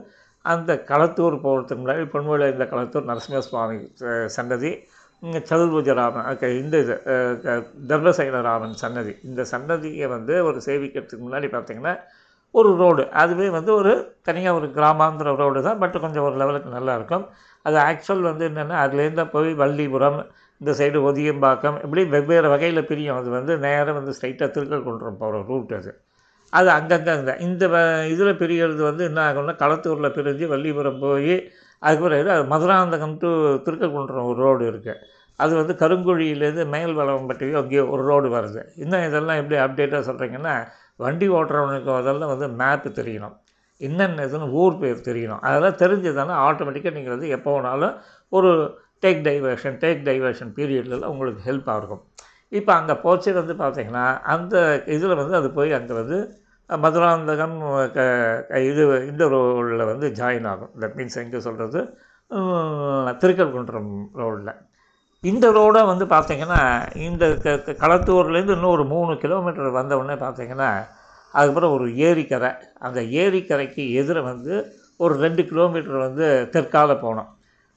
அந்த 0.47 0.83
களத்தூர் 0.89 1.37
போகிறதுக்கு 1.43 1.83
முன்னாடி 1.83 2.05
பொன்முலை 2.11 2.53
இந்த 2.53 2.65
களத்தூர் 2.65 3.09
நரசிம்ம 3.09 3.39
சுவாமி 3.41 3.79
சன்னதி 4.29 4.71
இங்கே 5.23 5.41
சதுர்புஜராமன் 5.49 6.27
அஹ், 6.27 6.39
க- 6.39 6.53
இந்த 6.57 6.77
இது 6.79 6.95
அஹ், 7.07 7.37
க- 7.43 8.75
சன்னதி. 8.77 9.13
இந்த 9.23 9.45
சன்னதியை 9.45 10.07
வந்து 10.07 10.45
ஒரு 10.45 10.59
சேவிக்கிறதுக்கு 10.67 11.25
முன்னாடி 11.25 11.49
பார்த்திங்கன்னா 11.53 11.95
ஒரு 12.55 12.77
ரோடு. 12.77 13.03
அதுவே 13.15 13.51
வந்து 13.51 13.75
ஒரு 13.75 13.93
தனியாக 14.23 14.59
ஒரு 14.59 14.67
கிராமாந்திர 14.71 15.37
ரோடு 15.37 15.63
தான் 15.63 15.79
பட் 15.79 16.01
கொஞ்சம் 16.01 16.23
ஒரு 16.23 16.37
லெவலுக்கு 16.37 16.71
நல்லாயிருக்கும் 16.71 17.25
அது 17.65 17.77
ஆக்சுவல் 17.83 18.21
வந்து 18.23 18.49
என்னென்னா 18.49 18.77
அதுலேருந்து 18.85 19.25
போய் 19.29 19.55
வள்ளிபுரம் 19.55 20.19
இந்த 20.61 20.73
சைடு 20.73 20.99
ஒதியம்பாக்கம் 21.09 21.77
இப்படி 21.85 22.05
வெவ்வேறு 22.07 22.49
வகையில் 22.49 22.87
பிரியும். 22.87 23.17
அது 23.17 23.31
வந்து 23.31 23.59
நேராக 23.59 23.93
வந்து 23.93 24.13
ஸ்ட்ரைட்டாக 24.13 24.51
திருக்கல்குன்றம் 24.55 25.19
போகிற 25.19 25.43
ரூட் 25.49 25.75
அது. 25.75 25.91
அது 26.53 26.69
அங்கங்கே 26.71 27.13
அந்த 27.19 27.33
இந்த 27.47 27.65
இதில் 28.13 28.39
பிரிகிறது 28.41 28.83
வந்து 28.91 29.05
என்ன 29.11 29.21
ஆகும்னா 29.29 29.55
களத்தூரில் 29.63 30.15
பிரிஞ்சு 30.17 30.47
வள்ளிபுரம் 30.53 31.03
போய் 31.05 31.35
அதுக்கு 31.83 32.05
பிறகு 32.05 32.31
அது 32.37 32.45
மதுராந்தகம் 32.53 33.17
டு 33.23 33.31
திருக்கக்குன்றம் 33.67 34.29
ஒரு 34.31 34.41
ரோடு 34.47 34.65
இருக்குது 34.73 35.01
அது 35.39 35.53
வந்து 35.61 35.75
கருங்குழியிலேருந்து 35.81 36.65
மேல் 36.75 36.95
வளம்பட்டியோ 36.99 37.59
அங்கேயோ 37.63 37.83
ஒரு 37.95 38.03
ரோடு 38.11 38.29
வருது. 38.37 38.61
இன்னும் 38.83 39.05
இதெல்லாம் 39.09 39.41
எப்படி 39.41 39.57
அப்டேட்டாக 39.65 40.03
சொல்கிறீங்கன்னா 40.09 40.55
வண்டி 41.05 41.27
ஓட்டுறவனுக்கு 41.39 41.91
அதெல்லாம் 42.01 42.33
வந்து 42.35 42.49
மேப்பு 42.61 42.91
தெரியணும். 43.01 43.35
என்னென்ன 43.81 44.25
இதுன்னு 44.29 44.49
ஊர் 44.63 44.79
பேர் 44.83 45.07
தெரியணும். 45.09 45.43
அதெல்லாம் 45.49 45.81
தெரிஞ்சதுன்னா 45.83 46.37
ஆட்டோமேட்டிக்காக 46.47 46.95
நீங்கள் 46.99 47.15
வந்து 47.17 47.29
எப்போ 47.37 47.51
வேணாலும் 47.57 47.97
ஒரு 48.33 48.51
டேக் 49.05 49.21
டைவர்ஷன் 49.29 49.77
டேக் 49.83 50.03
டைவர்ஷன் 50.09 50.53
பீரியட்லலாம் 50.59 51.13
உங்களுக்கு 51.15 51.43
ஹெல்ப்பாக 51.49 51.81
இருக்கும். 51.81 52.03
இப்போ 52.53 52.73
அங்கே 52.73 52.95
போச்சு 52.95 53.31
வந்து 53.35 53.55
பார்த்திங்கன்னா 53.55 54.05
அந்த 54.35 54.57
இதில் 54.87 55.15
வந்து 55.15 55.35
அது 55.37 55.51
போய் 55.51 55.73
அங்கே 55.73 55.95
வந்து 55.95 56.19
மதுராந்தகம் 56.71 57.57
க 57.97 58.01
இது 58.71 58.83
இந்த 59.11 59.29
ரோடில் 59.29 59.85
வந்து 59.85 60.07
ஜாயின் 60.19 60.47
ஆகும். 60.49 60.71
தட் 60.81 60.97
மீன்ஸ் 60.99 61.19
எங்கே 61.23 61.41
சொல்கிறது 61.41 61.81
திருக்கல்குன்றம் 63.23 63.91
ரோடில் 64.15 64.55
இந்த 65.23 65.47
ரோடை 65.59 65.83
வந்து 65.87 66.05
பார்த்திங்கன்னா 66.05 66.61
இந்த 67.09 67.25
க- 67.45 67.77
களத்தூர்லேருந்து 67.83 68.55
இன்னும் 68.57 68.75
ஒரு 68.77 68.85
மூணு 68.85 69.17
கிலோமீட்டர் 69.19 69.77
வந்தவுடனே 69.79 70.17
பார்த்திங்கன்னா 70.25 70.71
அதுக்கப்புறம் 71.35 71.73
ஒரு 71.77 71.87
ஏரிக்கரை. 72.09 72.51
அந்த 72.79 73.01
ஏரிக்கரைக்கு 73.23 73.85
எதிர 74.01 74.23
வந்து 74.23 74.55
ஒரு 74.97 75.15
ரெண்டு 75.25 75.43
கிலோமீட்டர் 75.47 76.05
வந்து 76.07 76.27
தெற்கால 76.53 76.93
போனோம். 77.05 77.31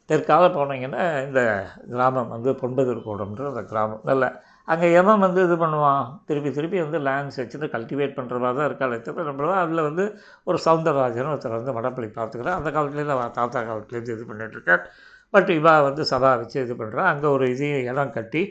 தெற்கால 0.09 0.45
போனீங்கன்னா 0.57 1.03
இந்த 1.25 1.41
கிராமம் 1.89 2.29
வந்து 2.35 2.51
பொன்பதூர் 2.61 3.07
கூடம்ன்ற 3.07 3.47
அந்த 3.51 3.63
கிராமம். 3.71 4.01
நல்ல 4.03 4.25
அங்கே 4.69 4.87
எவன் 4.95 5.23
வந்து 5.23 5.41
இது 5.43 5.55
பண்ணுவான்? 5.59 6.01
திருப்பி 6.27 6.49
திருப்பி 6.51 6.77
வந்து 6.81 6.97
லேண்ட்ஸ் 7.05 7.39
வச்சுட்டு 7.39 7.67
கல்டிவேட் 7.71 8.17
பண்ணுறவா 8.17 8.49
தான் 8.51 8.67
இருக்கா 8.67 8.77
தவிர 8.99 9.23
நம்மள 9.29 9.53
அதில் 9.61 9.85
வந்து 9.85 10.03
ஒரு 10.47 10.57
சவுந்தரராஜன் 10.65 11.31
ஒருத்தர் 11.31 11.55
வந்து 11.55 11.77
மடப்பள்ளி 11.77 12.09
பார்த்துக்கிறேன் 12.13 12.57
அந்த 12.57 12.71
காலத்துலேருந்து 12.71 13.15
அவன் 13.15 13.37
தாத்தா 13.37 13.61
காலத்துலேருந்து 13.65 14.15
இது 14.15 14.25
பண்ணிகிட்ருக்கார் 14.29 14.83
பட் 15.33 15.49
இவா 15.55 15.73
வந்து 15.85 16.03
சபா 16.09 16.29
வச்சு 16.37 16.57
இது 16.61 16.75
பண்ணுறான் 16.77 17.09
அங்கே 17.09 17.27
ஒரு 17.33 17.45
இதே 17.51 17.67
இடம் 17.89 18.13
கட்டி 18.13 18.41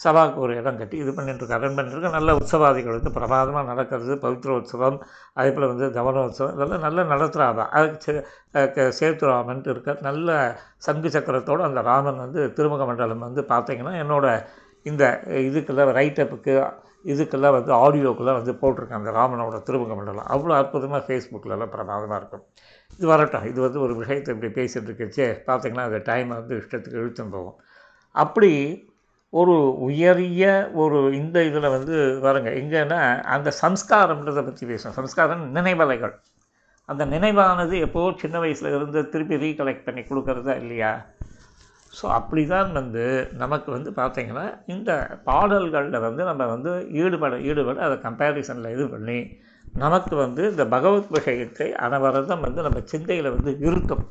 சபாவுக்கு 0.00 0.38
ஒரு 0.44 0.52
இடம் 0.58 0.76
கட்டி 0.76 0.96
இது 1.00 1.12
பண்ணிட்டுருக்க 1.14 1.56
ரன் 1.58 1.76
பண்ணிட்டுருக்க 1.76 2.10
நல்ல 2.12 2.34
உற்சவாதிகள் 2.38 2.96
வந்து 2.96 3.12
பிரமாதமாக 3.16 3.64
நடக்கிறது 3.70 4.14
பவித்ர 4.20 4.50
உற்சவம் 4.56 4.98
அதே 5.36 5.50
போல் 5.52 5.70
வந்து 5.70 5.86
தவனோத்சவம் 5.96 6.52
இதெல்லாம் 6.54 6.84
நல்லா 6.86 7.04
நடத்துகிறாங்க 7.12 7.64
அதுக்கு 7.76 7.98
சே- 8.06 8.22
சேத்து 8.52 8.76
க- 8.76 8.92
சேத்துராமன்ட்டு 8.98 9.72
இருக்க 9.72 9.96
நல்ல 10.06 10.28
சங்கு 10.86 11.10
சக்கரத்தோடு 11.14 11.66
அந்த 11.68 11.82
ராமன் 11.88 12.22
வந்து 12.24 12.42
திருமுக 12.56 12.86
மண்டலம் 12.86 13.26
வந்து 13.26 13.44
பார்த்தீங்கன்னா 13.50 13.94
என்னோடய 14.02 14.44
இந்த 14.90 15.04
இதுக்கெல்லாம் 15.48 15.92
ரைட்டப்புக்கு 16.00 16.54
இதுக்கெல்லாம் 17.12 17.54
வந்து 17.56 17.72
ஆடியோக்கெல்லாம் 17.84 18.38
வந்து 18.38 18.52
போட்டிருக்கேன் 18.60 19.00
அந்த 19.00 19.10
ராமனோட 19.18 19.56
திருமுக 19.66 19.92
மண்டலம். 19.98 20.28
அவ்வளோ 20.34 20.54
அற்புதமாக 20.60 21.02
ஃபேஸ்புக்கிலலாம் 21.06 21.72
பிரமாதமாக 21.74 22.18
இருக்கும். 22.20 22.44
இது 22.96 23.06
வரட்டும். 23.12 23.46
இது 23.50 23.58
வந்து 23.66 23.78
ஒரு 23.84 23.94
விஷயத்தை 24.00 24.30
இப்படி 24.34 24.50
பேசிகிட்டு 24.58 24.88
இருக்கச்சே 24.90 25.28
பார்த்தீங்கன்னா 25.48 25.86
அந்த 25.88 26.00
டைமை 26.10 26.34
வந்து 26.40 26.54
இஷ்டத்துக்கு 26.60 27.00
இழுத்துன்னு 27.02 27.34
போகும். 27.36 27.58
அப்படி 28.24 28.52
ஒரு 29.32 29.54
உயரிய 29.86 30.44
ஒரு 30.82 30.98
இந்த 31.20 31.38
இதில் 31.48 31.74
வந்து 31.76 31.96
வருங்க. 32.26 32.50
எங்கன்னா 32.60 33.00
அந்த 33.36 33.48
சம்ஸ்காரம்ன்றதை 33.62 34.42
பற்றி 34.48 34.66
பேசுவோம். 34.70 34.96
சம்ஸ்காரம் 35.00 35.44
நினைவலைகள். 35.56 36.14
அந்த 36.90 37.02
நினைவானது 37.14 37.76
எப்போ 37.86 38.02
சின்ன 38.22 38.36
வயசில் 38.44 38.74
இருந்து 38.76 39.00
திருப்பி 39.14 39.36
ரீகலெக்ட் 39.44 39.86
பண்ணி 39.88 40.02
கொடுக்கறதா 40.10 40.54
இல்லையா? 40.62 40.92
ஸோ 41.98 42.06
அப்படி 42.18 42.42
தான் 42.46 42.70
வந்து 42.78 43.04
நமக்கு 43.42 43.68
வந்து 43.76 43.90
பார்த்திங்கன்னா 43.98 44.44
இந்த 44.74 44.90
பாடல்களில் 45.28 46.04
வந்து 46.06 46.22
நம்ம 46.24 46.46
வந்து 46.54 46.72
ஈடுபட 47.00 47.36
ஈடுபட 47.48 47.78
அதை 47.86 47.96
கம்பேரிசனில் 48.06 48.72
இது 48.76 48.86
பண்ணி 48.88 49.18
நமக்கு 49.78 50.14
வந்து 50.16 50.42
இந்த 50.52 50.64
பகவத் 50.74 51.10
விஷயத்தை 51.16 51.68
அனவரதம் 51.86 52.44
வந்து 52.46 52.60
நம்ம 52.66 52.80
சிந்தையில் 52.92 53.34
வந்து 53.34 53.52
இருக்கும் 53.68 54.04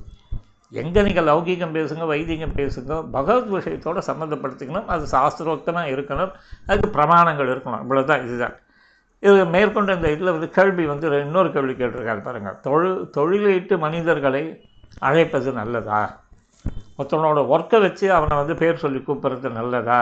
எங்கே 0.71 1.01
நீங்கள் 1.07 1.27
லௌகீகம் 1.29 1.75
பேசுங்க 1.75 2.05
வைதிகம் 2.11 2.55
பேசுங்க 2.57 2.95
பகவத் 3.11 3.51
விஷயத்தோட 3.55 3.99
சம்மந்தப்படுத்திக்கணும் 4.09 4.89
அது 4.93 5.05
சாஸ்திரோக்தமாக 5.13 5.91
இருக்கணும் 5.93 6.31
அதுக்கு 6.67 6.89
பிரமாணங்கள் 6.97 7.51
இருக்கணும் 7.53 7.83
இவ்வளோதான் 7.85 8.23
இதுதான். 8.27 8.55
இது 9.23 9.45
மேற்கொண்ட 9.53 9.91
இந்த 9.97 10.09
இதில் 10.15 10.33
வந்து 10.35 10.49
கேள்வி 10.49 10.83
வந்து 10.85 11.07
இன்னொரு 11.21 11.51
கேள்வி 11.55 11.73
கேட்டிருக்காரு 11.73 12.21
பாருங்கள் 12.27 12.57
தொழில் 12.65 12.99
தொழிலீட்டு 13.17 13.77
மனிதர்களை 13.85 14.43
அழைப்பது 15.01 15.51
நல்லதா? 15.53 16.01
ஒருத்தவனோட 16.97 17.41
ஒர்க்கை 17.55 17.79
வச்சு 17.81 18.13
அவனை 18.13 18.37
வந்து 18.37 18.55
பேர் 18.55 18.83
சொல்லி 18.83 18.99
கூப்பிட்றது 18.99 19.49
நல்லதா? 19.51 20.01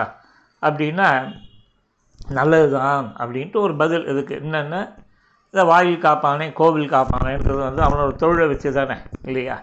அப்படின்னா 0.61 1.09
நல்லது 2.29 2.71
தான் 2.71 3.15
அப்படின்ட்டு 3.19 3.57
ஒரு 3.59 3.75
பதில். 3.75 4.05
இதுக்கு 4.07 4.35
என்னென்ன? 4.35 4.75
இந்த 5.53 5.63
வாயில் 5.63 6.03
காப்பானே 6.05 6.53
கோவில் 6.53 6.89
காப்பானேன்றது 6.89 7.61
வந்து 7.69 7.83
அவனோட 7.83 8.15
தொழிலை 8.15 8.47
வச்சு 8.47 8.73
தானே 8.73 8.95
இல்லையா? 9.21 9.57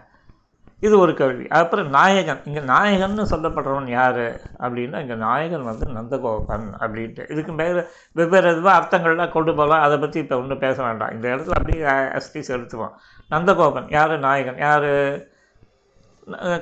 இது 0.80 0.98
ஒரு 0.98 1.14
கேள்வி. 1.14 1.46
அப்புறம் 1.48 1.88
நாயகன். 1.88 2.40
இங்கே 2.44 2.60
நாயகன்னு 2.60 3.24
சொல்லப்படுறவன் 3.30 3.88
யார்? 3.88 4.22
அப்படின்னா 4.58 5.00
இங்கே 5.00 5.14
நாயகன் 5.14 5.64
வந்து 5.64 5.86
நந்தகோபன் 5.92 6.66
அப்படின்ட்டு. 6.80 7.30
இதுக்கு 7.30 7.52
மேலே 7.52 7.82
வெவ்வேறு 8.12 8.50
இதுவாக 8.50 8.78
அர்த்தங்கள்லாம் 8.78 9.34
கொண்டு 9.36 9.54
போகலாம். 9.54 9.82
அதை 9.82 9.98
பற்றி 9.98 10.20
இப்போ 10.20 10.36
ஒன்றும் 10.36 10.58
பேச 10.58 10.82
வேண்டாம். 10.82 11.10
இந்த 11.10 11.28
இடத்துல 11.28 11.58
அப்படியே 11.60 11.84
அஸ்டிஸ் 12.18 12.52
எடுத்துவோம் 12.56 12.94
நந்தகோபன். 13.30 13.86
யார்? 13.88 14.18
நாயகன். 14.18 14.58
யார்? 14.58 14.90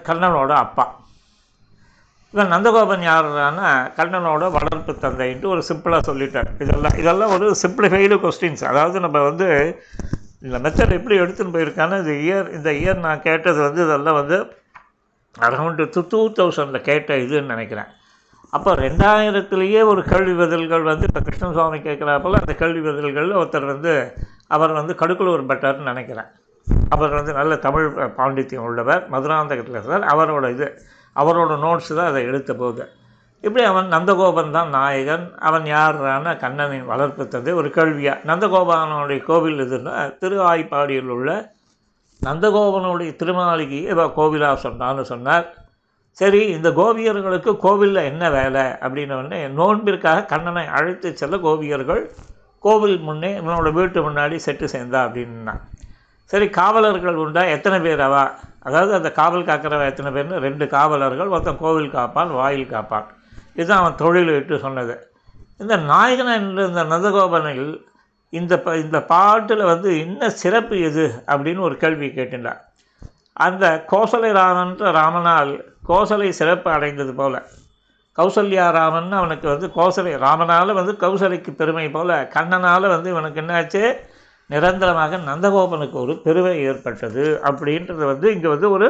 கர்ணனோட 0.09 0.53
அப்பா. 0.64 0.85
இவன் 2.35 2.53
நந்தகோபன் 2.55 3.05
யாருன்னா 3.09 3.70
கண்ணனோட 3.99 4.44
வளர்ப்பு 4.57 4.92
தந்தைன்ட்டு 5.05 5.51
ஒரு 5.55 5.62
சிம்பிளாக 5.68 6.03
சொல்லிட்டார். 6.11 6.51
இதெல்லாம் 6.64 6.96
இதெல்லாம் 7.03 7.33
ஒரு 7.37 7.46
சிம்பிளிஃபைடு 7.62 8.18
கொஸ்டின்ஸ் 8.25 8.64
அதாவது 8.73 9.01
நம்ம 9.01 9.18
வந்து 9.29 9.49
இந்த 10.42 10.59
மெத்தட் 10.59 10.96
எப்படி 10.99 11.16
எடுத்துன்னு 11.23 11.55
போயிருக்கான்னு 11.57 11.99
இந்த 12.03 12.12
இயர் 12.27 12.53
இந்த 12.57 12.70
இயர் 12.83 13.05
நான் 13.07 13.25
கேட்டது 13.29 13.61
வந்து 13.66 13.81
இதெல்லாம் 13.85 14.18
வந்து 14.20 14.38
அரௌண்டு 15.35 15.85
டூ 15.94 16.03
டூ 16.12 16.20
தௌசண்டில் 16.38 16.87
கேட்ட 16.90 17.16
இதுன்னு 17.16 17.53
நினைக்கிறேன். 17.55 17.90
அப்போ 18.51 18.75
ரெண்டாயிரத்துலேயே 18.75 19.81
ஒரு 19.90 20.05
கேள்வி 20.05 20.33
பதில்கள் 20.42 20.83
வந்து 20.83 21.07
இப்போ 21.09 21.20
கிருஷ்ணசுவாமி 21.20 21.81
சுவாமி 22.03 22.40
அந்த 22.40 22.55
கேள்வி 22.62 22.81
பதில்களில் 22.88 23.40
ஒருத்தர் 23.40 23.73
வந்து 23.75 24.16
அவர் 24.46 24.73
வந்து 24.73 24.94
கடுக்குலூர் 25.03 25.51
பெட்டர்னு 25.51 25.90
நினைக்கிறேன். 25.92 26.31
அவர் 26.94 27.16
வந்து 27.18 27.33
நல்ல 27.40 27.56
தமிழ் 27.66 27.87
பாண்டித்யம் 28.18 28.66
உள்ளவர் 28.68 29.02
மதுராந்தகத்தில் 29.14 29.76
இருந்தார் 29.78 30.06
அவரோட 30.12 30.46
இது 30.54 30.68
அவரோட 31.16 31.52
நோட்ஸ் 31.66 31.92
தான் 31.98 32.11
அதை 32.11 32.22
எடுத்த 32.30 32.52
போது. 32.54 32.83
இப்படி 33.44 33.62
அவன் 33.70 33.88
நந்தகோபன் 33.94 34.54
தான் 34.56 34.70
நாயகன். 34.76 35.24
அவன் 35.48 35.66
யாரான 35.74 36.35
கண்ணனின் 36.42 36.90
வளர்ப்பு 36.90 37.24
தந்தை 37.28 37.52
ஒரு 37.61 37.68
கேள்வியாக 37.76 38.26
நந்தகோபாலனுடைய 38.30 39.20
கோவில் 39.28 39.62
இதுன்னா 39.64 39.94
திருவாய்ப்பாடியில் 40.22 41.12
உள்ள 41.16 41.30
நந்தகோபனுடைய 42.22 43.11
திருமாளிகை 43.20 43.80
இவ 43.92 44.04
கோவிலாக 44.18 44.56
சொன்னான்னு 44.66 45.04
சொன்னார். 45.12 45.46
சரி 46.18 46.40
இந்த 46.56 46.68
கோபியர்களுக்கு 46.78 47.50
கோவிலில் 47.64 48.09
என்ன 48.11 48.24
வேலை? 48.30 48.64
அப்படின்னு 48.85 49.14
உடனே 49.20 49.40
நோன்பிற்காக 49.59 50.26
கண்ணனை 50.33 50.64
அழைத்து 50.78 51.16
செல்ல 51.20 51.37
கோபியர்கள் 51.46 52.02
கோவில் 52.64 52.98
முன்னே 52.98 53.30
இவனோட 53.40 53.68
வீட்டு 53.72 53.98
முன்னாடி 54.09 54.38
செட்டு 54.46 54.66
சேர்ந்தா 54.74 55.00
அப்படின்னா 55.06 55.54
சரி 56.30 56.46
காவலர்கள் 56.50 57.20
உண்டா? 57.22 57.42
எத்தனை 57.54 57.78
பேர் 57.80 58.00
அவா? 58.00 58.24
அதாவது 58.62 58.92
அந்த 58.94 59.10
காவல் 59.12 59.48
காக்கிறவ 59.50 59.84
எத்தனை 59.84 60.10
பேர்னு? 60.16 60.38
ரெண்டு 60.46 60.64
காவலர்கள் 60.74 61.32
ஒருத்தன் 61.34 61.62
கோவில் 61.64 61.94
காப்பான் 61.96 62.30
வாயில் 62.30 62.72
காப்பான். 62.74 63.06
இதுதான் 63.54 63.78
அவன் 63.78 64.00
தொழில் 64.02 64.32
விட்டு 64.32 64.58
சொன்னது. 64.58 64.94
இந்த 65.58 65.76
நாயகன் 65.92 66.34
என்ற 66.38 66.66
இந்த 66.66 66.82
நந்தகோபனில் 66.84 67.88
இந்த 68.32 68.54
ப 68.64 68.74
இந்த 68.76 68.98
பாட்டில் 69.12 69.64
வந்து 69.70 69.90
என்ன 70.00 70.30
சிறப்பு 70.42 70.76
எது 70.88 71.04
அப்படின்னு 71.26 71.60
ஒரு 71.60 71.76
கேள்வி 71.76 72.08
கேட்டுட்டான் 72.18 72.60
அந்த 73.46 73.64
கோசலை 73.92 74.30
ராமன்ற 74.38 74.92
ராமனால் 74.98 75.52
கோசலை 75.88 76.28
சிறப்பு 76.40 76.68
அடைந்தது 76.70 77.12
போல. 77.14 77.34
கௌசல்யா 78.18 78.64
ராமன் 78.72 79.12
அவனுக்கு 79.12 79.46
வந்து 79.48 79.66
கோசலை 79.76 80.12
ராமனால் 80.26 80.78
வந்து 80.78 80.94
கௌசலைக்கு 81.00 81.50
பெருமை 81.54 81.88
போல. 81.90 82.10
கண்ணனால் 82.34 82.92
வந்து 82.94 83.10
இவனுக்கு 83.10 83.40
என்னாச்சு? 83.40 83.82
நிரந்தரமாக 84.50 85.18
நந்தகோபனுக்கு 85.28 85.96
ஒரு 86.04 86.14
பெருமை 86.24 86.54
ஏற்பட்டது 86.68 87.24
அப்படின்றது 87.48 88.04
வந்து 88.12 88.26
இங்கே 88.34 88.48
வந்து 88.54 88.68
ஒரு 88.76 88.88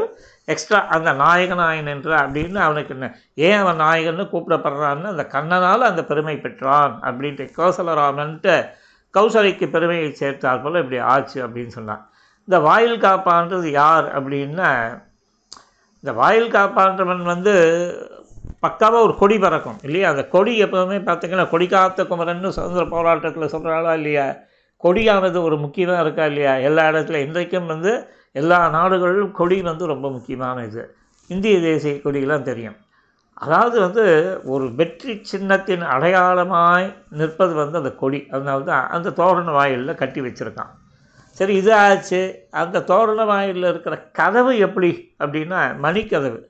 எக்ஸ்ட்ரா 0.53 0.79
அந்த 0.97 1.11
நாயகனாயன் 1.23 1.91
என்ற 1.95 2.11
அப்படின்னு 2.23 2.61
அவனுக்கு 2.67 2.95
என்ன 2.97 3.09
ஏன் 3.49 3.59
அவன் 3.63 3.83
நாயகன்னு 3.85 4.25
கூப்பிடப்படுறான்னு 4.33 5.13
அந்த 5.15 5.27
கண்ணனால் 5.35 5.89
அந்த 5.91 6.05
பெருமை 6.11 6.37
பெற்றான் 6.45 6.95
அப்படின்ட்டு 7.09 7.47
கோசலராமன்ட்டு 7.59 8.55
கௌசலைக்கு 9.15 9.67
பெருமையை 9.75 10.09
சேர்த்தால் 10.21 10.63
போல் 10.65 10.81
இப்படி 10.83 10.99
ஆச்சு 11.13 11.39
அப்படின்னு 11.47 11.73
சொன்னான். 11.79 12.03
இந்த 12.49 12.59
வாயில் 12.67 13.05
காப்பான்றது 13.07 13.69
யார் 13.83 14.07
அப்படின்னா 14.17 14.71
இந்த 16.05 16.13
வாயில் 16.21 16.55
காப்பான்றவன் 16.57 17.25
வந்து 17.33 17.55
பக்காவாக 18.65 19.07
ஒரு 19.07 19.15
கொடி 19.21 19.37
பறக்கும் 19.43 19.81
இல்லையா? 19.87 20.07
அந்த 20.13 20.23
கொடி 20.35 20.53
எப்போவுமே 20.65 20.99
பார்த்திங்கன்னா 21.09 21.47
கொடி 21.53 21.67
காத்த 21.75 22.05
குமரன்னு 22.11 22.57
சுதந்திர 22.57 22.85
போராட்டத்தில் 22.95 23.53
சொல்கிறாளா 23.55 23.93
இல்லையா? 24.01 24.27
கொடியானது 24.85 25.43
ஒரு 25.43 25.57
முக்கியமாக 25.57 26.01
இருக்கா 26.01 26.25
இல்லையா? 26.25 26.57
எல்லா 26.57 26.89
இடத்துல 26.91 27.15
இன்றைக்கும் 27.15 27.67
வந்து 27.67 28.11
எல்லா 28.33 28.69
நாடுகளிலும் 28.69 29.31
கொடி 29.31 29.63
வந்து 29.63 29.87
ரொம்ப 29.87 30.11
முக்கியமான 30.11 30.65
இது. 30.65 30.97
இந்திய 31.27 31.61
தேசிய 31.61 31.95
கொடியெல்லாம் 31.95 32.43
தெரியும். 32.43 32.77
அதாவது 33.35 33.81
வந்து 33.81 34.05
ஒரு 34.45 34.75
வெற்றி 34.75 35.21
சின்னத்தின் 35.23 35.83
அடையாளமாய் 35.83 36.97
நிற்பது 37.11 37.55
வந்து 37.55 37.79
அந்த 37.79 37.93
கொடி. 37.93 38.27
அதனால 38.31 38.61
தான் 38.61 38.89
அந்த 38.89 39.11
தோரண 39.11 39.51
வாயிலில் 39.51 39.95
கட்டி 39.95 40.21
வச்சுருக்கான். 40.21 40.73
சரி 41.33 41.55
இது 41.55 41.75
ஆச்சு. 41.75 42.49
அந்த 42.51 42.83
தோரண 42.83 43.25
வாயிலில் 43.25 43.65
இருக்கிற 43.65 43.97
கதவு 44.13 44.59
எப்படி 44.59 45.15
அப்படின்னா 45.19 45.61
மணிக்கதவு. 45.83 46.41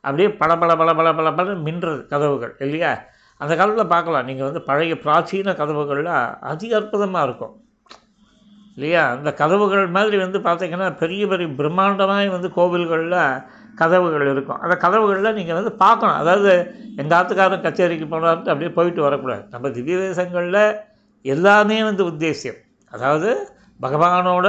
அப்படியே 0.00 0.30
பல 0.30 0.56
பல 0.56 0.76
பல 0.76 0.94
பல 0.94 1.14
பல 1.14 1.32
பல 1.32 1.52
மின்றது 1.52 2.06
கதவுகள் 2.06 2.56
இல்லையா? 2.58 3.04
அந்த 3.36 3.56
காலத்தில் 3.56 3.86
பார்க்கலாம். 3.86 4.24
நீங்கள் 4.24 4.44
வந்து 4.44 4.62
பழைய 4.62 4.94
பிராச்சீன 4.94 5.54
கதவுகள்லாம் 5.54 6.38
அதிக 6.40 6.76
அற்புதமாக 6.76 7.24
இருக்கும். 7.24 7.63
இல்லையா? 8.76 9.02
அந்த 9.16 9.30
கதவுகள் 9.32 9.86
மாதிரி 9.96 10.16
வந்து 10.16 10.38
பார்த்திங்கன்னா 10.38 10.88
பெரிய 11.02 11.26
பெரிய 11.26 11.48
பிரம்மாண்டமாய் 11.60 12.28
வந்து 12.28 12.48
கோவில்களில் 12.56 13.20
கதவுகள் 13.76 14.26
இருக்கும். 14.32 14.60
அந்த 14.60 14.74
கதவுகளில் 14.76 15.36
நீங்கள் 15.38 15.54
வந்து 15.54 15.72
பார்க்கணும். 15.84 16.16
அதாவது 16.16 16.52
எங்கள் 16.96 17.16
ஆத்துக்காரன் 17.18 17.64
கச்சேரிக்கு 17.66 18.06
போனார்ட்டு 18.14 18.52
அப்படியே 18.52 18.72
போயிட்டு 18.72 19.02
வரக்கூடாது. 19.02 19.44
நம்ம 19.50 19.70
திவ்ய 19.70 19.96
தேசங்களில் 19.98 20.62
எல்லாமே 21.24 21.78
வந்து 21.84 22.02
உத்தேசியம். 22.12 22.60
அதாவது 22.92 23.30
பகவானோட 23.80 24.48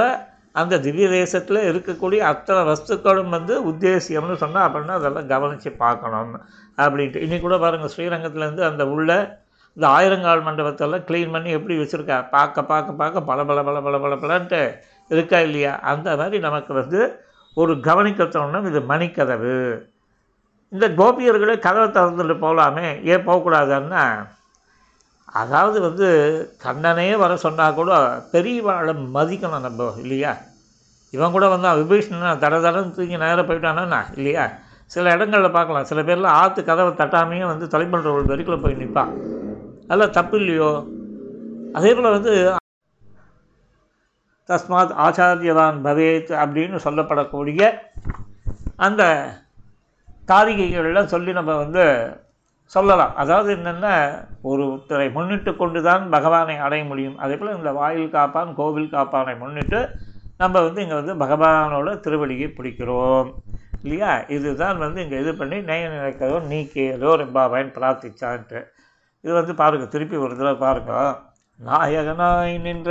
அந்த 0.52 0.74
திவ்ய 0.80 1.06
தேசத்தில் 1.08 1.66
இருக்கக்கூடிய 1.70 2.20
அத்தனை 2.32 2.60
வஸ்துக்களும் 2.68 3.28
வந்து 3.28 3.54
உத்தேசியம்னு 3.70 4.36
சொன்னால் 4.42 4.66
அப்படின்னா 4.68 4.94
அதெல்லாம் 5.00 5.26
கவனித்து 5.26 5.70
பார்க்கணும். 5.84 6.32
அப்படின்ட்டு. 6.78 7.22
இன்றைக்கி 7.24 7.40
கூட 7.40 7.58
பாருங்கள் 7.58 7.92
ஸ்ரீரங்கத்துலேருந்து 7.96 8.64
அந்த 8.70 8.82
உள்ள 8.86 9.10
இந்த 9.76 9.88
ஆயிரங்கால் 9.88 10.46
மண்டபத்தெல்லாம் 10.46 11.04
க்ளீன் 11.04 11.30
பண்ணி 11.30 11.50
எப்படி 11.50 11.78
வச்சுருக்கா? 11.78 12.28
பார்க்க 12.30 12.62
பார்க்க 12.62 12.92
பார்க்க 12.92 13.20
பல 13.20 13.44
பல 13.44 13.62
பல 13.62 13.80
பல 13.80 13.98
பல 13.98 14.14
பலன்ட்டு 14.14 14.60
இருக்கா 15.08 15.38
இல்லையா? 15.38 15.80
அந்த 15.80 16.16
மாதிரி 16.16 16.38
நமக்கு 16.38 16.74
வந்து 16.74 17.00
ஒரு 17.54 17.80
கவனிக்க 17.80 18.24
தோணும் 18.24 18.66
இது 18.66 18.80
மணிக்கதவு. 18.80 19.56
இந்த 20.72 20.88
கோபியர்களே 20.88 21.58
கதவை 21.58 21.88
திறந்துட்டு 21.88 22.36
போகலாமே 22.46 23.04
ஏன் 23.04 23.26
போகக்கூடாதுன்னா 23.26 24.04
அதாவது 25.34 25.80
வந்து 25.80 26.08
கண்ணனே 26.64 27.16
வர 27.16 27.36
சொன்னால் 27.36 27.74
கூட 27.74 27.92
பெரியவாளை 28.32 28.92
மதிக்கணும் 29.14 29.60
நம்ம 29.60 29.92
இல்லையா? 29.96 30.32
இவன் 31.12 31.30
கூட 31.30 31.48
வந்தான் 31.48 31.78
விபீஷணன் 31.82 32.42
தட 32.44 32.54
தடன்னு 32.60 32.90
தூங்கி 32.90 33.16
நேராக 33.16 33.42
போயிட்டானா 33.42 34.04
இல்லையா? 34.16 34.44
சில 34.86 35.12
இடங்களில் 35.12 35.50
பார்க்கலாம். 35.50 35.84
சில 35.84 36.02
பேர்லாம் 36.02 36.38
ஆற்று 36.42 36.64
கதவை 36.64 36.92
தட்டாமையே 36.92 37.46
வந்து 37.46 37.66
தலைமன்ற 37.66 38.10
வரைக்குள்ள 38.32 38.62
போய் 38.62 38.80
நிற்பான் 38.82 39.12
அதெல்லாம் 39.86 40.14
தப்பு 40.18 40.36
இல்லையோ 40.42 40.70
அதே 41.78 41.90
போல் 41.96 42.14
வந்து 42.16 42.32
தஸ்மாத் 44.48 44.92
ஆச்சாரியவான் 45.04 45.78
பவேத் 45.86 46.30
அப்படின்னு 46.42 46.78
சொல்லப்படக்கூடிய 46.84 47.60
அந்த 48.86 49.02
காரிகைகள்லாம் 50.30 51.12
சொல்லி 51.14 51.32
நம்ம 51.38 51.52
வந்து 51.62 51.84
சொல்லலாம். 52.74 53.12
அதாவது 53.22 53.50
என்னென்னா 53.56 53.94
ஒருத்தரை 54.50 55.06
முன்னிட்டு 55.16 55.50
கொண்டு 55.56 55.80
தான் 55.88 56.04
பகவானை 56.14 56.56
அடைய 56.66 56.84
முடியும். 56.90 57.16
அதே 57.24 57.34
போல் 57.40 57.56
இந்த 57.58 57.72
வாயில் 57.80 58.14
காப்பான் 58.16 58.50
கோவில் 58.60 58.94
காப்பானை 58.94 59.34
முன்னிட்டு 59.42 59.80
நம்ம 60.42 60.62
வந்து 60.66 60.82
இங்கே 60.84 60.96
வந்து 61.00 61.14
பகவானோட 61.24 61.90
திருவடியை 62.06 62.48
பிடிக்கிறோம். 62.56 63.28
இல்லையா? 63.84 64.12
இதுதான் 64.36 64.78
வந்து 64.84 64.98
இங்கே 65.04 65.18
இது 65.24 65.32
பண்ணி 65.40 65.58
நெய் 65.68 65.86
நினைக்கிறதோ 65.96 66.38
நீக்கியதோ 66.52 67.12
ரெம்பாபாயின் 67.22 67.74
பிரார்த்திச்சான்ட்டு. 67.76 68.60
இது 69.26 69.34
வந்து 69.34 69.54
பாருங்கள் 69.54 69.88
திருப்பி 69.88 70.16
ஒரு 70.16 70.36
தடவை 70.36 70.54
பாருங்க 70.54 71.18
நாயகனாய் 71.66 72.60
நின்ற 72.60 72.90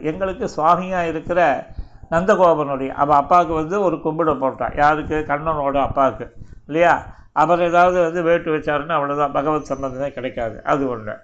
எங்களுக்கு 0.00 0.48
சுவாமியாக 0.56 1.08
இருக்கிற 1.08 1.66
நந்தகோபனுடைய 2.10 2.88
அவள் 2.88 3.16
அப்பாவுக்கு 3.16 3.54
வந்து 3.54 3.80
ஒரு 3.80 3.96
கும்பிட 3.96 4.32
போட்டான் 4.34 4.76
யாருக்கு? 4.76 5.24
கண்ணனோட 5.28 5.76
அப்பாவுக்கு 5.76 6.36
இல்லையா? 6.66 7.06
அவர் 7.32 7.62
ஏதாவது 7.62 8.02
வந்து 8.02 8.22
வேட்டு 8.22 8.58
வச்சாருன்னு 8.58 8.96
அவ்வளோதான் 8.96 9.32
பகவத் 9.32 9.64
சம்பந்தமே 9.64 10.12
கிடைக்காது. 10.12 10.64
அது 10.64 10.88
ஒன்று 10.88 11.16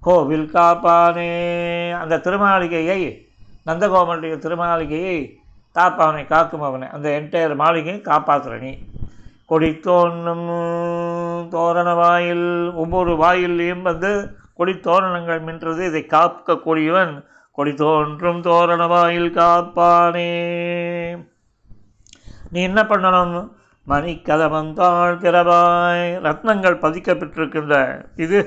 கோவில் 0.00 0.50
காப்பானே. 0.52 1.30
அந்த 1.92 2.16
திருமாளிகையை 2.16 3.26
நந்தகோபனுடைய 3.66 4.38
திருமாளிகையை 4.38 5.30
காப்பானை 5.74 6.26
காக்கும் 6.26 6.62
அவனை. 6.62 6.88
அந்த 6.88 7.08
என்டையர் 7.08 7.54
மாளிகையும் 7.54 8.04
காப்பாற்றுற 8.04 8.58
நீ. 8.58 8.78
கொடி 9.52 9.70
தோன்றும் 9.86 10.46
தோரண 11.54 11.88
வாயில் 11.94 12.46
ஒவ்வொரு 12.82 13.12
வாயிலையும் 13.22 13.82
வந்து 13.88 14.10
கொடித்தோரணங்கள் 14.58 15.40
மின்றது. 15.48 15.80
இதை 15.90 16.02
காக்கக்கூடியவன் 16.12 17.12
கொடி 17.56 17.72
தோன்றும் 17.80 18.40
தோரண 18.46 18.82
வாயில் 18.92 19.28
காப்பானே. 19.38 20.30
நீ 22.52 22.62
என்ன 22.68 22.80
பண்ணணும்? 22.92 23.50
மணிக்கதவந்தாள் 23.86 25.18
திறவாய் 25.24 26.06
ரத்னங்கள் 26.26 26.82
பதிக்கப்பட்டிருக்கின்ற 26.84 27.74
இது 28.24 28.38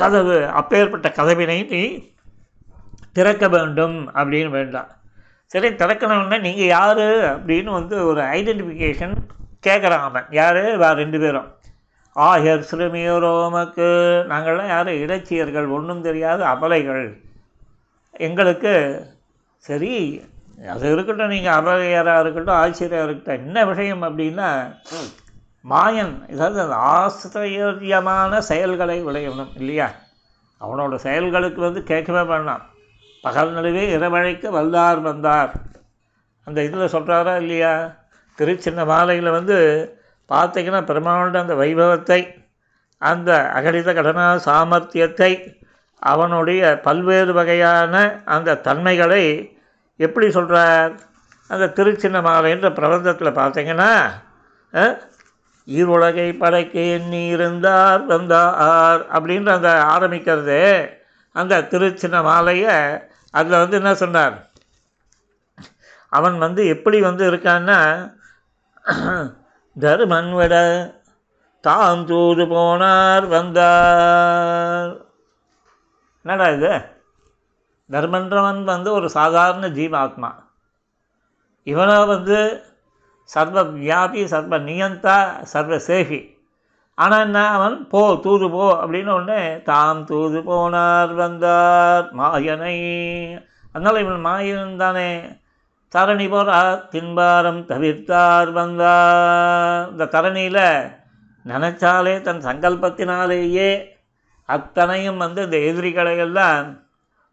கதவு. 0.00 0.38
அப்பேற்பட்ட 0.60 1.10
கதவினை 1.18 1.58
நீ 1.74 1.82
திறக்க 3.12 3.48
வேண்டும் 3.56 3.98
அப்படின்னு 4.18 4.50
வேண்டாம். 4.58 4.90
சரி 5.52 5.68
திறக்கணும்னா 5.68 6.40
நீங்கள் 6.48 6.72
யார் 6.76 7.04
அப்படின்னு 7.34 7.70
வந்து 7.78 7.96
ஒரு 8.10 8.22
ஐடென்டிஃபிகேஷன் 8.38 9.16
கேட்குறான் 9.66 9.98
அவன். 9.98 10.24
யார்? 10.30 10.76
வேறு 10.76 10.94
ரெண்டு 10.94 11.18
பேரும். 11.20 11.54
ஆயர் 12.16 12.64
சிறுமியோரோமக்கு 12.70 13.88
நாங்கள்லாம் 14.30 14.68
யார்? 14.68 14.88
இடைச்சியர்கள். 14.88 15.70
ஒன்றும் 15.70 16.02
தெரியாத. 16.02 16.46
அபலைகள். 16.46 17.20
எங்களுக்கு 18.10 19.06
சரி 19.56 20.24
அது 20.68 20.92
இருக்கட்டும். 20.92 21.28
நீங்கள் 21.28 21.52
அபலையராக 21.52 22.20
இருக்கட்டும் 22.20 22.54
ஆச்சரியாக 22.54 23.04
இருக்கட்டும். 23.04 23.46
என்ன 23.46 23.64
விஷயம் 23.64 24.02
அப்படின்னா 24.02 24.76
மாயன் 25.70 26.38
அந்த 26.38 26.74
ஆசிரியமான 26.74 28.40
செயல்களை 28.40 29.04
விளையணும் 29.04 29.48
இல்லையா? 29.56 29.90
அவனோட 30.60 30.94
செயல்களுக்கு 30.94 31.60
வந்து 31.60 31.82
கேட்கவே 31.82 32.22
வேண்டாம். 32.22 32.62
பகல் 33.22 33.52
நடுவே 33.52 33.96
இரவழைக்க 33.96 34.50
வல்லார் 34.50 35.00
வந்தார். 35.00 35.54
அந்த 36.44 36.62
இதில் 36.62 36.92
சொல்கிறாரா 36.92 37.36
இல்லையா? 37.36 38.00
திருச்சின்ன 38.42 38.84
மாலையில் 38.86 39.30
வந்து 39.30 39.56
பார்த்தீங்கன்னா 40.30 40.80
பெருமானோட 40.84 41.38
அந்த 41.38 41.54
வைபவத்தை 41.54 42.20
அந்த 43.02 43.30
அகடித 43.54 43.94
கடனா 43.94 44.26
சாமர்த்தியத்தை 44.44 45.32
அவனுடைய 46.02 46.80
பல்வேறு 46.80 47.32
வகையான 47.32 47.94
அந்த 48.24 48.54
தன்மைகளை 48.58 49.24
எப்படி 50.00 50.30
சொல்கிறார் 50.30 50.92
அந்த 51.50 51.66
திருச்சின்ன 51.76 52.18
மாலைன்ற 52.22 52.68
பிரபந்தத்தில் 52.70 53.38
பார்த்தீங்கன்னா 53.38 53.90
ஈருலகை 55.68 56.38
படைக்க 56.38 56.80
எண்ணி 56.80 57.26
இருந்தார் 57.26 58.04
வந்தார் 58.04 59.02
அப்படின்ற 59.12 59.50
அந்த 59.52 59.70
ஆரம்பிக்கிறது 59.94 60.60
அந்த 61.36 61.60
திருச்சின்ன 61.70 62.22
மாலையை 62.22 62.76
அதில் 63.30 63.60
வந்து 63.60 63.76
என்ன 63.76 63.94
சொன்னார்? 63.94 64.34
அவன் 66.12 66.38
வந்து 66.38 66.66
எப்படி 66.66 67.00
வந்து 67.00 67.30
இருக்கான்னா 67.30 67.78
தர்மன் 69.80 70.34
விட 70.34 70.54
தாம் 71.60 72.06
தூது 72.06 72.44
போனார் 72.44 73.28
வந்தார். 73.28 75.06
என்னடா 76.24 76.50
இது? 76.50 76.72
தர்மன்றவன் 77.90 78.64
வந்து 78.64 78.92
ஒரு 78.92 79.10
சாதாரண 79.10 79.68
ஜீவாத்மா. 79.68 80.30
இவனை 81.62 82.06
வந்து 82.06 82.62
சர்வ 83.24 83.62
வியாபி 83.62 84.24
சர்வ 84.24 84.58
நியந்தா 84.58 85.42
சர்வ 85.42 85.76
சேகி 85.76 86.20
ஆனால் 86.94 87.20
என்ன? 87.20 87.48
அவன் 87.48 87.88
போ 87.88 88.16
தூது 88.22 88.50
போ 88.50 88.72
அப்படின்னு 88.74 89.12
ஒன்று 89.12 89.60
தாம் 89.64 90.04
தூது 90.04 90.40
போனார் 90.40 91.14
வந்தார். 91.14 92.08
மாயனை. 92.12 92.76
அதனால் 93.72 93.96
இவன் 93.96 94.24
மாயன் 94.24 94.76
தானே? 94.76 95.40
தரணி 95.94 96.26
போறார் 96.28 96.78
தின்பாரம் 96.92 97.62
தவிர்த்தார் 97.70 98.50
வந்தார் 98.52 99.90
இந்த 99.90 100.04
தரணியில் 100.14 100.64
நினச்சாலே 101.44 102.14
தன் 102.22 102.42
சங்கல்பத்தினாலேயே 102.48 103.70
அத்தனையும் 104.48 105.16
வந்து 105.16 105.40
இந்த 105.42 105.58
எதிரிகளை 105.70 106.14
எல்லாம் 106.18 106.66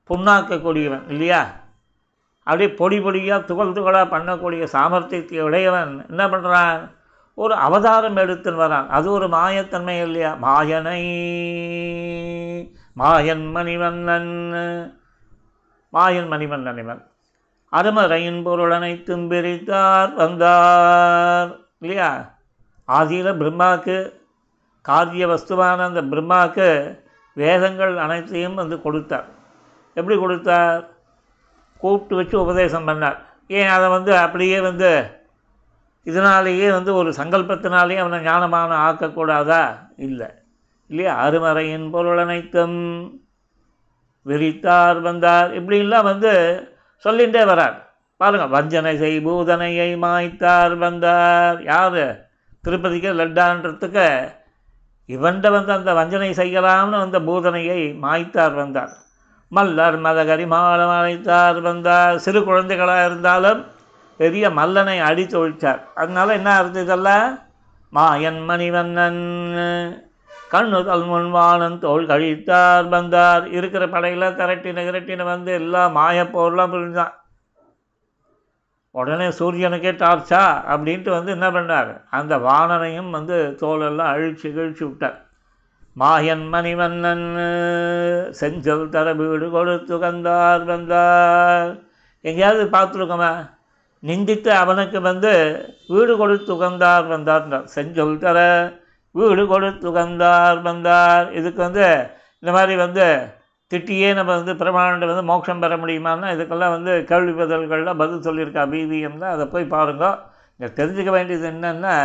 புண்ணாக்கக்கூடியவன் 0.10 1.06
இல்லையா? 1.10 1.42
அப்படியே 2.48 2.70
பொடி 2.74 2.98
பொடியாக 3.00 3.46
துகள் 3.46 3.76
துகளாக 3.78 4.06
பண்ணக்கூடிய 4.14 4.64
சாமர்த்தியத்தை 4.76 5.42
உடையவன் 5.48 5.92
என்ன 6.10 6.24
பண்ணுறான் 6.28 6.80
ஒரு 7.38 7.54
அவதாரம் 7.56 8.16
எடுத்துன்னு 8.16 8.64
வரான். 8.64 8.88
அது 8.88 9.08
ஒரு 9.12 9.28
மாயத்தன்மை 9.28 9.96
இல்லையா? 10.06 10.32
மாயனை 10.46 11.02
மாயன் 13.02 13.46
மணிவண்ணன் 13.56 14.32
மாயன் 15.94 16.30
மணிவண்ணன் 16.34 16.78
இவன். 16.78 17.02
அருமறையின் 17.72 18.44
பொருள் 18.44 18.72
அனைத்தும் 18.72 19.32
பிரித்தார் 19.32 20.14
வந்தார். 20.14 21.58
இல்லையா? 21.80 22.38
ஆதியில் 22.88 23.38
பிரம்மாவுக்கு 23.38 24.14
காரிய 24.82 25.28
வஸ்துவான 25.28 25.78
அந்த 25.78 26.02
பிரம்மாவுக்கு 26.02 27.00
வேதங்கள் 27.34 27.98
அனைத்தையும் 27.98 28.56
வந்து 28.56 28.82
கொடுத்தார். 28.82 29.26
எப்படி 29.94 30.20
கொடுத்தார்? 30.20 30.90
கூப்பிட்டு 31.78 32.16
வச்சு 32.16 32.42
உபதேசம் 32.42 32.88
பண்ணார். 32.88 33.18
ஏன் 33.48 33.68
அதை 33.68 33.90
வந்து 33.90 34.18
அப்படியே 34.18 34.60
வந்து 34.60 35.18
இதனாலேயே 36.04 36.72
வந்து 36.72 36.94
ஒரு 36.94 37.10
சங்கல்பத்தினாலேயே 37.10 37.98
அவனை 37.98 38.20
ஞானமான 38.20 38.72
ஆக்கக்கூடாதா? 38.90 39.90
இல்லை. 39.98 40.28
இல்லையா? 40.88 41.28
அருமறையின் 41.28 41.92
பொருள் 41.92 42.18
அனைத்தும் 42.18 43.10
விரித்தார் 44.26 45.02
வந்தார். 45.02 45.62
இப்படிலாம் 45.62 46.04
வந்து 46.04 46.64
சொல்லிகிட்டே 47.04 47.44
வரார். 47.52 47.78
பாருங்கள் 48.18 48.50
வஞ்சனை 48.50 48.98
செய் 48.98 49.26
பூதனையை 49.26 49.98
மாய்த்தார் 49.98 50.78
வந்தார். 50.78 51.64
யார்? 51.64 52.28
திருப்பதிக்கு 52.62 53.14
லட்டான்றதுக்கு 53.14 54.08
இவன்ட 55.08 55.52
வந்து 55.52 55.72
அந்த 55.72 55.94
வஞ்சனை 55.94 56.32
செய்யலாம்னு 56.32 57.00
அந்த 57.02 57.20
பூதனையை 57.20 57.80
மாய்த்தார் 58.02 58.54
வந்தார். 58.54 58.92
மல்லர் 59.56 59.98
மதகரி 60.06 60.48
மாலம் 60.48 60.96
அழைத்தார் 61.00 61.62
வந்தார். 61.62 62.18
சிறு 62.18 62.44
குழந்தைகளாக 62.44 63.06
இருந்தாலும் 63.06 63.66
பெரிய 64.18 64.50
மல்லனை 64.50 65.02
அடித்து 65.02 65.36
ஒழித்தார். 65.40 65.82
அதனால 65.96 66.34
என்ன 66.34 66.62
இருந்ததெல்லாம் 66.62 67.40
மாயன் 67.94 68.42
மணிவண்ணன். 68.50 69.24
கண்ணு 70.52 70.80
தல்முன் 70.90 71.30
வானன் 71.36 71.80
தோல் 71.86 72.10
கழித்தார் 72.12 72.88
வந்தார். 72.96 73.44
இருக்கிற 73.58 73.84
படையில் 73.90 74.36
திரட்டின 74.40 74.84
கிரட்டின 74.88 75.26
வந்து 75.34 75.52
எல்லாம் 75.62 75.96
மாயப்போர்லாம் 75.98 76.74
புரிஞ்சான் 76.76 77.16
உடனே 78.96 79.28
சூரியனுக்கே 79.40 79.92
டார்ச்சா 80.04 80.44
அப்படின்ட்டு 80.74 81.12
வந்து 81.16 81.32
என்ன 81.36 81.48
பண்ணார்? 81.56 81.92
அந்த 82.10 82.34
வானனையும் 82.48 83.12
வந்து 83.18 83.36
தோலெல்லாம் 83.62 84.12
அழிச்சு 84.14 84.48
கிழிச்சு 84.56 84.84
விட்டார். 84.86 85.18
மாயன் 86.00 86.44
மணிவண்ணன் 86.54 87.28
செஞ்சல் 88.40 88.90
தர 88.90 89.14
வீடு 89.22 89.48
கொடுத்து 89.50 89.96
கந்தார் 90.06 90.64
வந்தார். 90.64 91.72
எங்கேயாவது 92.26 92.66
பார்த்துருக்கோமே? 92.76 93.32
நிந்தித்து 94.04 94.52
அவனுக்கு 94.64 95.00
வந்து 95.02 95.32
வீடு 95.88 96.14
கொடுத்து 96.18 96.52
உகந்தார் 96.58 97.08
வந்தார்ன்றார் 97.14 97.68
செஞ்சொல் 97.76 98.22
தர 98.26 98.40
வீடு 99.20 99.44
கொடுத்து 99.52 99.86
உகந்தார் 99.92 100.60
வந்தார். 100.70 101.28
இதுக்கு 101.40 101.62
வந்து 101.68 101.86
இந்த 102.44 102.52
மாதிரி 102.58 102.76
வந்து 102.86 103.06
திட்டியே 103.72 104.10
நம்ம 104.18 104.32
வந்து 104.40 104.54
பிரமாண்ட 104.62 105.08
வந்து 105.12 105.30
மோட்சம் 105.30 105.62
பெற 105.64 105.74
முடியுமான்னா 105.84 106.28
இதுக்கெல்லாம் 106.36 106.76
வந்து 106.76 106.92
கேள்வி 107.10 107.34
பதில்கள்லாம் 107.40 108.02
பதில் 108.02 108.26
சொல்லியிருக்கா 108.28 108.64
பிவிஎம்ல 108.74 109.26
அதை 109.36 109.46
போய் 109.54 109.74
பாருங்க. 109.76 110.06
இங்கே 110.60 110.70
தெரிஞ்சுக்க 110.80 111.12
வேண்டியது 111.18 111.46
என்னென்னா 111.52 111.96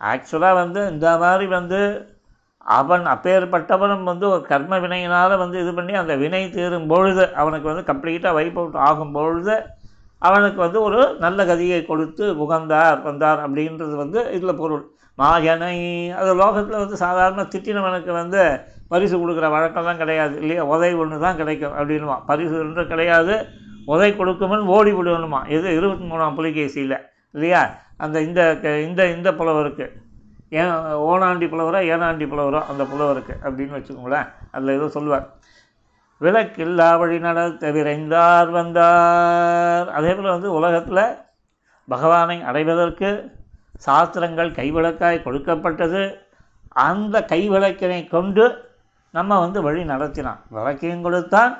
ஆக்சுவலாக 0.00 0.60
வந்து 0.62 0.80
இந்த 0.94 1.10
மாதிரி 1.22 1.46
வந்து 1.58 1.80
அவன் 2.66 3.04
அப்பேற்பட்டவனும் 3.12 4.08
வந்து 4.10 4.26
ஒரு 4.34 4.42
கர்ம 4.50 4.78
வினையினால் 4.84 5.34
வந்து 5.42 5.56
இது 5.62 5.72
பண்ணி 5.76 5.92
அந்த 6.00 6.14
வினை 6.22 6.40
தீரும் 6.56 6.88
பொழுது 6.92 7.24
அவனுக்கு 7.40 7.70
வந்து 7.70 7.84
கம்ப்ளீட்டாக 7.90 8.36
வைப் 8.38 8.58
அவுட் 8.60 8.78
ஆகும் 8.88 9.14
பொழுது 9.16 9.56
அவனுக்கு 10.22 10.60
வந்து 10.64 10.78
ஒரு 10.88 11.00
நல்ல 11.24 11.38
கதியை 11.50 11.80
கொடுத்து 11.90 12.24
உகந்தார் 12.44 12.98
வந்தார் 13.08 13.40
அப்படின்றது 13.46 13.94
வந்து 14.02 14.20
இதில் 14.36 14.60
பொருள். 14.62 14.84
மாயனை 15.18 16.10
அது 16.14 16.34
லோகத்தில் 16.34 16.78
வந்து 16.78 16.96
சாதாரண 16.96 17.42
திட்டினவனுக்கு 17.42 18.12
வந்து 18.12 18.60
பரிசு 18.88 19.18
கொடுக்குற 19.18 19.44
வழக்கம்லாம் 19.44 19.96
கிடையாது 19.96 20.38
இல்லையா? 20.40 20.64
உதை 20.64 20.94
ஒன்று 20.94 21.20
தான் 21.20 21.36
கிடைக்கும் 21.36 21.72
அப்படின்னுவான். 21.72 22.24
பரிசு 22.26 22.58
ஒன்று 22.58 22.86
கிடையாது 22.86 23.46
உதை 23.86 24.12
கொடுக்குமன் 24.12 24.64
ஓடி 24.64 24.92
விடணுமா 24.92 25.48
இது 25.48 25.76
இருபத்தி 25.76 26.04
மூணாம் 26.04 26.34
புலிகேசியில் 26.34 27.00
இல்லையா? 27.30 27.74
அந்த 27.96 28.20
இந்த 28.20 28.58
க- 28.62 28.68
இந்த 28.68 29.06
இந்த 29.06 29.34
புலவருக்கு. 29.34 29.92
ஏன் 30.50 30.72
ஓனாண்டி 30.94 31.48
புலவரோ 31.48 31.80
ஏனாண்டி 31.82 32.26
புலவரோ 32.26 32.62
அந்த 32.62 32.84
புலவருக்கு 32.84 33.36
அப்படின்னு 33.42 33.80
வச்சுக்கோங்களேன். 33.80 34.28
அதில் 34.50 34.76
ஏதோ 34.76 34.88
சொல்லுவார். 34.88 35.28
விளக்கில்லா 36.20 36.98
வழி 36.98 37.18
நடத்த 37.18 37.72
விரைந்தார் 37.72 38.50
வந்தார். 38.50 39.90
அதே 39.90 40.14
போல் 40.14 40.30
வந்து 40.30 40.52
உலகத்தில் 40.52 41.16
பகவானை 41.88 42.42
அடைவதற்கு 42.42 43.35
சாஸ்திரங்கள் 43.76 44.50
கைவிளக்காய் 44.50 45.22
கொடுக்கப்பட்டது. 45.22 46.02
அந்த 46.70 47.26
கைவிளக்கினை 47.32 48.08
கொண்டு 48.08 48.44
நம்ம 49.10 49.38
வந்து 49.38 49.62
வழி 49.62 49.82
நடத்தினான். 49.84 50.40
விளக்கையும் 50.50 51.02
கொடுத்தான். 51.02 51.52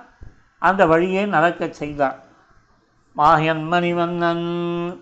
அந்த 0.58 0.86
வழியை 0.86 1.26
நடக்கச் 1.26 1.72
செய்தான். 1.72 2.16
மாயன் 3.16 3.62
மணிவண்ணன் 3.72 4.46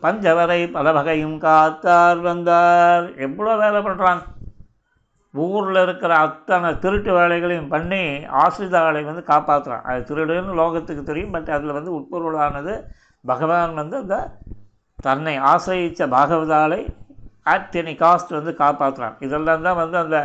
பஞ்சவரை 0.02 0.70
பல 0.70 0.92
வகையும் 0.92 1.38
காத்தார் 1.38 2.20
வந்தார். 2.20 3.06
எவ்வளோ 3.16 3.56
வேலை 3.56 3.80
பண்ணுறான் 3.80 4.22
ஊரில் 5.34 5.82
இருக்கிற 5.82 6.16
அத்தனை 6.16 6.78
திருட்டு 6.78 7.12
வேலைகளையும் 7.12 7.68
பண்ணி 7.68 8.02
ஆசிரிதாளை 8.42 9.04
வந்து 9.04 9.22
காப்பாற்றுறான் 9.26 9.82
அது 9.82 10.02
திருடுன்னு 10.08 10.58
லோகத்துக்கு 10.60 11.02
தெரியும் 11.02 11.30
பட் 11.30 11.48
அதில் 11.48 11.72
வந்து 11.72 11.92
உட்பொருளானது 11.98 12.74
பகவான் 13.20 13.74
வந்து 13.74 13.96
அந்த 13.96 14.16
தன்னை 15.02 15.38
ஆசிரியித்த 15.38 16.06
பாகவதாலை 16.06 16.80
அட் 17.52 17.76
எனி 17.80 17.94
காஸ்ட் 18.02 18.32
வந்து 18.32 18.56
காப்பாற்றலாம் 18.58 19.16
இதெல்லாம் 19.18 19.62
தான் 19.62 19.80
வந்து 19.82 19.98
அந்த 19.98 20.18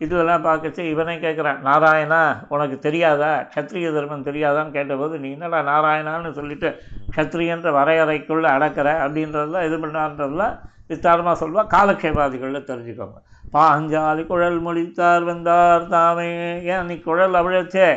இதுவெல்லாம் 0.00 0.46
பார்க்கச்சு 0.46 0.78
இவனே 0.78 1.14
கேட்குறான் 1.16 1.60
நாராயணா 1.64 2.46
உனக்கு 2.48 2.78
தெரியாதா? 2.78 3.48
க்ஷத்ரிய 3.52 3.92
தர்மம் 3.92 4.24
தெரியாதான்னு 4.24 4.70
கேட்டபோது 4.70 5.18
நீ 5.18 5.30
என்னடா 5.30 5.60
நாராயணான்னு 5.62 6.32
சொல்லிட்டு 6.32 6.80
க்ஷத்ரியன்ற 7.16 7.70
வரையறைக்குள்ளே 7.78 8.50
அடக்கிற? 8.56 8.88
அப்படின்றதெல்லாம் 9.04 9.66
இது 9.66 9.76
பண்ணான்றதெல்லாம் 9.76 10.56
விஸ்தாரமாக 10.88 11.36
சொல்வா 11.42 11.62
காலக்ஷேபாதிகளில் 11.66 12.68
தெரிஞ்சுக்கோங்க. 12.70 13.18
பாஞ்சாலி 13.52 14.26
குழல் 14.26 14.60
முடித்தார் 14.60 15.22
வந்தார் 15.22 15.88
தாமே. 15.88 16.62
ஏன் 16.62 16.78
அன்னைக்கு 16.78 17.04
குழல் 17.04 17.34
அவிழச்சே. 17.34 17.88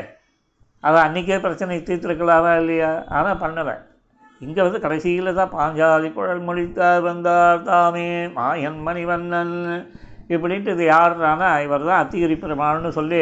அதை 0.79 1.01
அன்றைக்கே 1.01 1.39
பிரச்சனை 1.39 1.77
தீர்த்துருக்கலாமா 1.77 2.57
இல்லையா? 2.57 3.03
ஆனால் 3.07 3.39
பண்ணலை. 3.39 3.75
இங்கே 4.45 4.61
வந்து 4.65 4.79
கடைசியில் 4.83 5.37
தான் 5.39 5.53
பாஞ்சாலி 5.55 6.09
குழல் 6.13 6.45
முடித்தார் 6.49 7.01
வந்தார் 7.07 7.63
தாமே. 7.63 8.09
மாயன் 8.37 8.79
மணிவண்ணன். 8.87 9.55
இப்படின்ட்டு 10.33 10.73
இது 10.75 10.85
யாருறானா 10.95 11.49
இவர் 11.65 11.87
தான் 11.89 12.01
அத்திகிரி 12.03 12.35
பெருமாள்னு 12.43 12.91
சொல்லி 12.99 13.21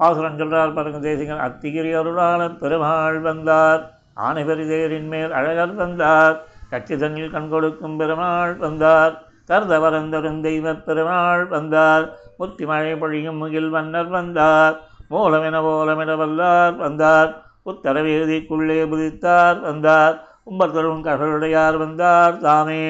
பாசுரம் 0.00 0.40
சொல்கிறார் 0.40 0.74
பாருங்க 0.76 0.98
தேசிகன். 0.98 1.44
அத்திகிரி 1.46 1.92
அருளாளர் 2.00 2.60
பெருமாள் 2.62 3.18
வந்தார். 3.20 3.80
ஆனைபெரிதேரின் 4.26 5.08
மேல் 5.14 5.32
அழகர் 5.38 5.74
வந்தார். 5.74 6.36
கச்சிதனில் 6.70 7.34
கண் 7.34 7.50
கொடுக்கும் 7.54 7.96
பெருமாள் 7.96 8.54
வந்தார். 8.66 9.14
கருதவரந்தரும் 9.50 10.40
தெய்வ 10.46 10.74
பெருமாள் 10.86 11.44
வந்தார். 11.46 12.06
முத்தி 12.38 12.64
மழை 12.70 12.94
பொழியும் 12.94 13.38
முகில் 13.42 13.70
வண்ணர் 13.70 14.10
வந்தார். 14.18 14.74
மூலமென 15.12 15.56
போலமென 15.66 16.14
வல்லார் 16.22 16.76
வந்தார். 16.76 17.30
உத்தரவேதிக்குள்ளே 17.70 18.80
புதித்தார் 18.92 19.60
வந்தார். 19.60 20.16
கும்பத்தரும் 20.50 21.02
கடலுடையார் 21.02 21.76
வந்தார் 21.76 22.38
தாமே. 22.38 22.84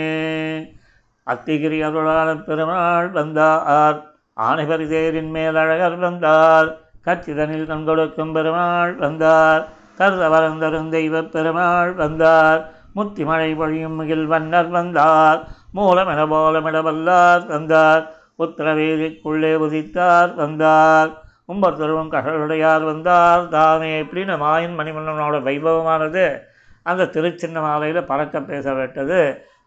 அத்திகிரி 1.31 1.81
அருளாளர் 1.81 2.45
பெருமாள் 2.45 3.09
வந்தார். 3.09 4.03
ஆணைபரி 4.41 4.89
தேரின் 4.89 5.31
மேல் 5.31 5.55
அழகர் 5.55 5.97
வந்தார். 5.97 6.77
கச்சிதனில் 7.05 7.67
கண்கொடுக்கும் 7.67 8.33
பெருமாள் 8.33 8.95
வந்தார். 8.95 9.69
கருதவரந்தரும் 9.99 10.89
தெய்வ 10.89 11.23
பெருமாள் 11.23 11.93
வந்தார். 11.93 12.71
முத்தி 12.95 13.25
மழை 13.25 13.55
பொழியும் 13.55 13.93
முகில் 13.93 14.27
வண்ணர் 14.27 14.69
வந்தார். 14.69 15.45
மூலமென 15.75 16.27
போலமென 16.27 16.83
வல்லார் 16.83 17.47
வந்தார். 17.47 18.11
உத்தரவேதிக்குள்ளே 18.39 19.53
உதித்தார் 19.57 20.35
வந்தார். 20.35 21.11
உம்பத்தருவம் 21.49 22.11
கடலுடையார் 22.11 22.85
வந்தார் 22.85 23.49
தாமே. 23.49 24.03
இப்படின்னு 24.03 24.37
மாயன் 24.39 24.79
மணிமன்னனோட 24.79 25.43
வைபவமானது 25.43 26.48
அந்த 26.91 27.05
திருச்சின்ன 27.15 27.61
மாலையில் 27.61 28.09
பறக்க 28.11 28.41
பேச 28.51 28.73
விட்டது 28.73 29.21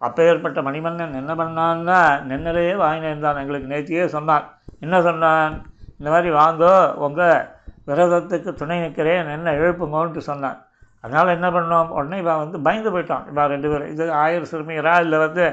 அப்பேற்பட்ட 0.06 0.60
மணிமன்னன் 0.62 1.18
என்ன 1.20 1.32
பண்ணான்னா 1.40 1.98
நின்னலையே 2.30 2.76
வாங்கினிருந்தான் 2.84 3.42
எங்களுக்கு 3.42 3.74
நேற்றியே 3.74 4.06
சொன்னான். 4.06 4.46
என்ன 4.80 5.02
சொன்னான்? 5.02 5.56
இந்த 6.00 6.10
மாதிரி 6.12 6.30
வாங்கோ 6.36 6.94
உங்கள் 7.06 7.42
விரதத்துக்கு 7.88 8.54
துணை 8.54 8.78
நிற்கிறேன். 8.80 9.30
என்ன 9.30 9.52
எழுப்புங்கோன்ட்டு 9.52 10.22
சொன்னான். 10.30 10.58
அதனால் 11.02 11.36
என்ன 11.36 11.48
பண்ணோம்? 11.50 11.92
உடனே 11.98 12.18
இவன் 12.18 12.42
வந்து 12.44 12.60
பயந்து 12.60 12.90
போயிட்டான். 12.92 13.28
இவன் 13.30 13.52
ரெண்டு 13.54 13.70
பேரும். 13.70 13.92
இது 13.92 14.06
ஆயிரம் 14.24 14.52
சிறுமியரா? 14.52 14.94
இல்லை 15.00 15.20
வந்து 15.20 15.46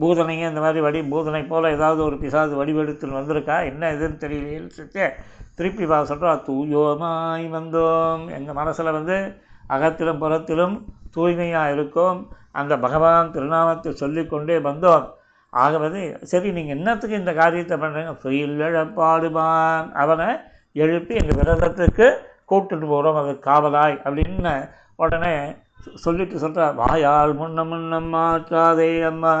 பூதனைங்க 0.00 0.44
இந்த 0.50 0.60
மாதிரி 0.60 0.80
வடி 0.80 1.00
பூதனை 1.00 1.42
போல் 1.48 1.72
ஏதாவது 1.72 2.00
ஒரு 2.04 2.16
பிசாது 2.18 2.52
வடிவெடுத்துன்னு 2.60 3.18
வந்திருக்கா? 3.20 3.56
என்ன 3.64 3.92
இதுன்னு 3.92 4.22
தெரியலையேன்னு 4.24 4.74
சொல்லிட்டு 4.76 5.06
திருப்பி 5.54 5.86
பா 5.86 6.04
சொல்கிறோம் 6.04 6.44
தூயோமாய் 6.48 7.46
வந்தோம். 7.58 8.24
எங்கள் 8.38 8.58
மனசில் 8.60 8.96
வந்து 8.98 9.18
அகத்திலும் 9.66 10.22
புறத்திலும் 10.22 10.74
தூய்மையாக 11.16 11.72
இருக்கும். 11.74 12.18
அந்த 12.60 12.74
பகவான் 12.84 13.34
திருநாமத்தை 13.34 13.92
சொல்லிக்கொண்டே 14.02 14.56
வந்தோம் 14.68 15.06
ஆகவது 15.52 16.00
சரி 16.30 16.48
நீங்கள் 16.52 16.76
என்னத்துக்கு 16.76 17.20
இந்த 17.22 17.32
காரியத்தை 17.34 17.76
பண்ணுறீங்க 17.78 18.12
துயிலழப்பாடுவான் 18.24 19.88
அவனை 20.02 20.28
எழுப்பி 20.72 21.14
எங்கள் 21.20 21.38
விரதத்துக்கு 21.40 22.06
கூப்பிட்டுட்டு 22.50 22.86
போகிறோம் 22.92 23.18
அது 23.20 23.32
காவலாய் 23.48 23.96
அப்படின்னு 24.06 24.54
உடனே 25.02 25.34
சொல்லிட்டு 26.04 26.36
சொல்கிறார் 26.42 26.74
வாயால் 26.80 27.32
முன்ன 27.40 27.64
முன்ன 27.70 28.00
மாற்றாதே 28.12 28.90
அம்மா. 29.10 29.32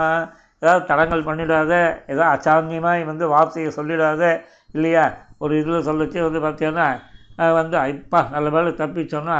ஏதாவது 0.62 0.86
தடங்கள் 0.90 1.26
பண்ணிடாத. 1.28 1.72
ஏதாவது 2.12 2.32
அச்சாந்தியமாக 2.34 3.04
வந்து 3.10 3.24
வார்த்தையை 3.34 3.70
சொல்லிடாத. 3.78 4.22
இல்லையா? 4.74 5.04
ஒரு 5.38 5.52
இதில் 5.60 5.86
சொல்லிச்சு 5.88 6.18
வந்து 6.26 6.40
பார்த்தீங்கன்னா 6.46 6.88
வந்து 7.58 7.76
இப்பா 7.94 8.20
நல்ல 8.34 8.48
வேலை 8.56 8.72
தப்பிச்சோன்னா 8.72 9.38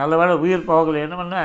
நல்ல 0.00 0.12
வேலை 0.20 0.34
உயிர் 0.44 0.68
போகலை. 0.70 1.00
என்ன 1.06 1.16
பண்ண? 1.16 1.38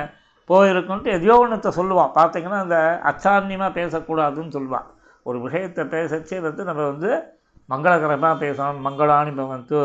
போயிருக்குன்ட்டு 0.50 1.16
எதையோ 1.18 1.36
ஒன்றத்தை 1.44 1.72
சொல்லுவான் 1.80 2.14
பார்த்தீங்கன்னா 2.20 2.60
அந்த 2.66 2.78
அச்சாந்தியமாக 3.10 3.72
பேசக்கூடாதுன்னு 3.80 4.56
சொல்லுவான் 4.58 4.88
ஒரு 5.26 5.38
விஷயத்தை 5.46 5.84
பேசச்சு 5.96 6.36
வந்து 6.48 6.62
நம்ம 6.70 6.82
வந்து 6.92 7.10
மங்களகரமாக 7.70 8.36
பேசணும். 8.46 8.80
மங்களானி 8.88 9.32
பவந்து 9.40 9.80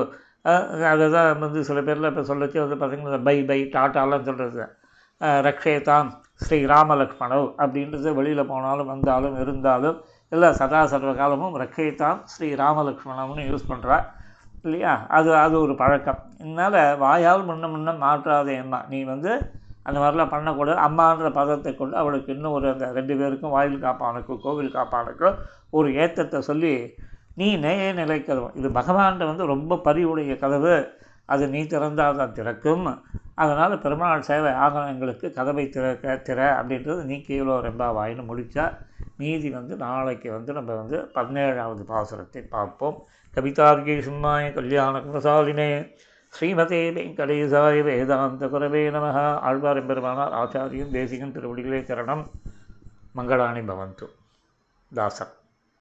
அதை 0.93 1.07
தான் 1.11 1.41
வந்து 1.45 1.61
சில 1.69 1.79
பேரில் 1.83 2.11
இப்போ 2.11 2.23
சொல்லச்சு 2.31 2.59
வந்து 2.63 2.77
பார்த்திங்கன்னா 2.79 3.21
பை 3.29 3.37
பை 3.51 3.59
டாட்டாலாம் 3.75 4.27
சொல்கிறது 4.29 4.65
ரக்ஷேதாம் 5.47 6.09
ஸ்ரீ 6.45 6.59
ராமலக்ஷ்மணவ் 6.67 7.47
அப்படின்றது 7.63 8.11
வெளியில் 8.19 8.51
போனாலும் 8.53 8.91
வந்தாலும் 8.93 9.37
இருந்தாலும் 9.43 9.99
இல்லை 10.33 10.49
சதா 10.61 10.81
சர்வ 10.87 11.11
காலமும் 11.13 11.57
ரக்ஷேதாம் 11.63 12.21
ஸ்ரீ 12.33 12.49
ராமலக்ஷ்மணம்னு 12.55 13.45
யூஸ் 13.51 13.71
பண்ணுறா 13.71 13.99
இல்லையா? 14.65 14.93
அது 15.09 15.31
அது 15.45 15.55
ஒரு 15.61 15.75
பழக்கம். 15.83 16.21
இதனால் 16.43 16.79
வாயால் 16.97 17.49
முன்ன 17.49 17.71
முன்ன 17.75 17.95
மாற்றாதே 18.05 18.55
அம்மா. 18.65 18.81
நீ 18.89 18.99
வந்து 19.13 19.31
அந்த 19.83 19.97
மாதிரிலாம் 20.01 20.33
பண்ணக்கூடாது. 20.35 20.79
அம்மான்ற 20.89 21.29
பதத்தை 21.39 21.73
கொண்டு 21.75 21.97
அவளுக்கு 21.97 22.31
இன்னும் 22.35 22.53
ஒரு 22.53 22.67
அந்த 22.73 22.87
ரெண்டு 22.99 23.15
பேருக்கும் 23.21 23.55
வாயில் 23.57 23.85
காப்பானுக்கும் 23.87 24.43
கோவில் 24.45 24.77
காப்பானுக்கும் 24.79 25.39
ஒரு 25.71 25.89
ஏத்தத்தை 26.03 26.39
சொல்லி 26.51 26.75
நீ 27.41 27.47
நேய 27.57 27.93
நிலை 27.93 28.19
இது 28.61 28.69
பகவான்கிட்ட 28.81 29.27
வந்து 29.31 29.53
ரொம்ப 29.55 29.81
பரிவுடைய 29.85 30.33
கதவு. 30.39 30.75
அது 31.33 31.45
நீ 31.49 31.61
திறந்தால் 31.63 32.21
தான் 32.21 32.33
திறக்கும். 32.33 32.87
அதனால் 33.35 33.75
பெருமாள் 33.79 34.27
சேவை 34.29 34.51
ஆகணங்களுக்கு 34.65 35.27
கதவை 35.39 35.65
திறக்க 35.69 36.15
திற 36.29 36.41
அப்படின்றது 36.59 37.03
நீ 37.11 37.17
கீழோ 37.29 37.55
ரெம்பா 37.67 37.89
வாயின்னு 37.99 38.25
முடித்தா 38.31 38.65
மீதி 39.23 39.51
வந்து 39.57 39.77
நாளைக்கு 39.83 40.29
வந்து 40.37 40.53
நம்ம 40.59 40.77
வந்து 40.81 40.99
பதினேழாவது 41.17 41.85
பாசுரத்தை 41.91 42.43
பார்ப்போம். 42.55 42.99
கவிதார்கி 43.35 43.97
சிம்மாய 44.07 44.53
கல்யாண 44.59 44.95
குணசாலினே. 45.01 45.69
ஸ்ரீமதே 46.35 46.81
வெங்கடேசாய 46.99 47.83
வேதாந்த 47.89 48.47
குரவே 48.47 48.83
நம 48.91 49.13
ஆழ்வார் 49.49 49.81
எம்பெருமானார் 49.81 50.37
ஆச்சாரியன் 50.43 50.97
தேசிகன் 50.99 51.35
திருவடிகளே 51.37 51.81
சரணம். 51.91 52.25
மங்களாணி 53.13 53.63
பவந்து. 53.71 54.07
தாசன் 54.93 55.35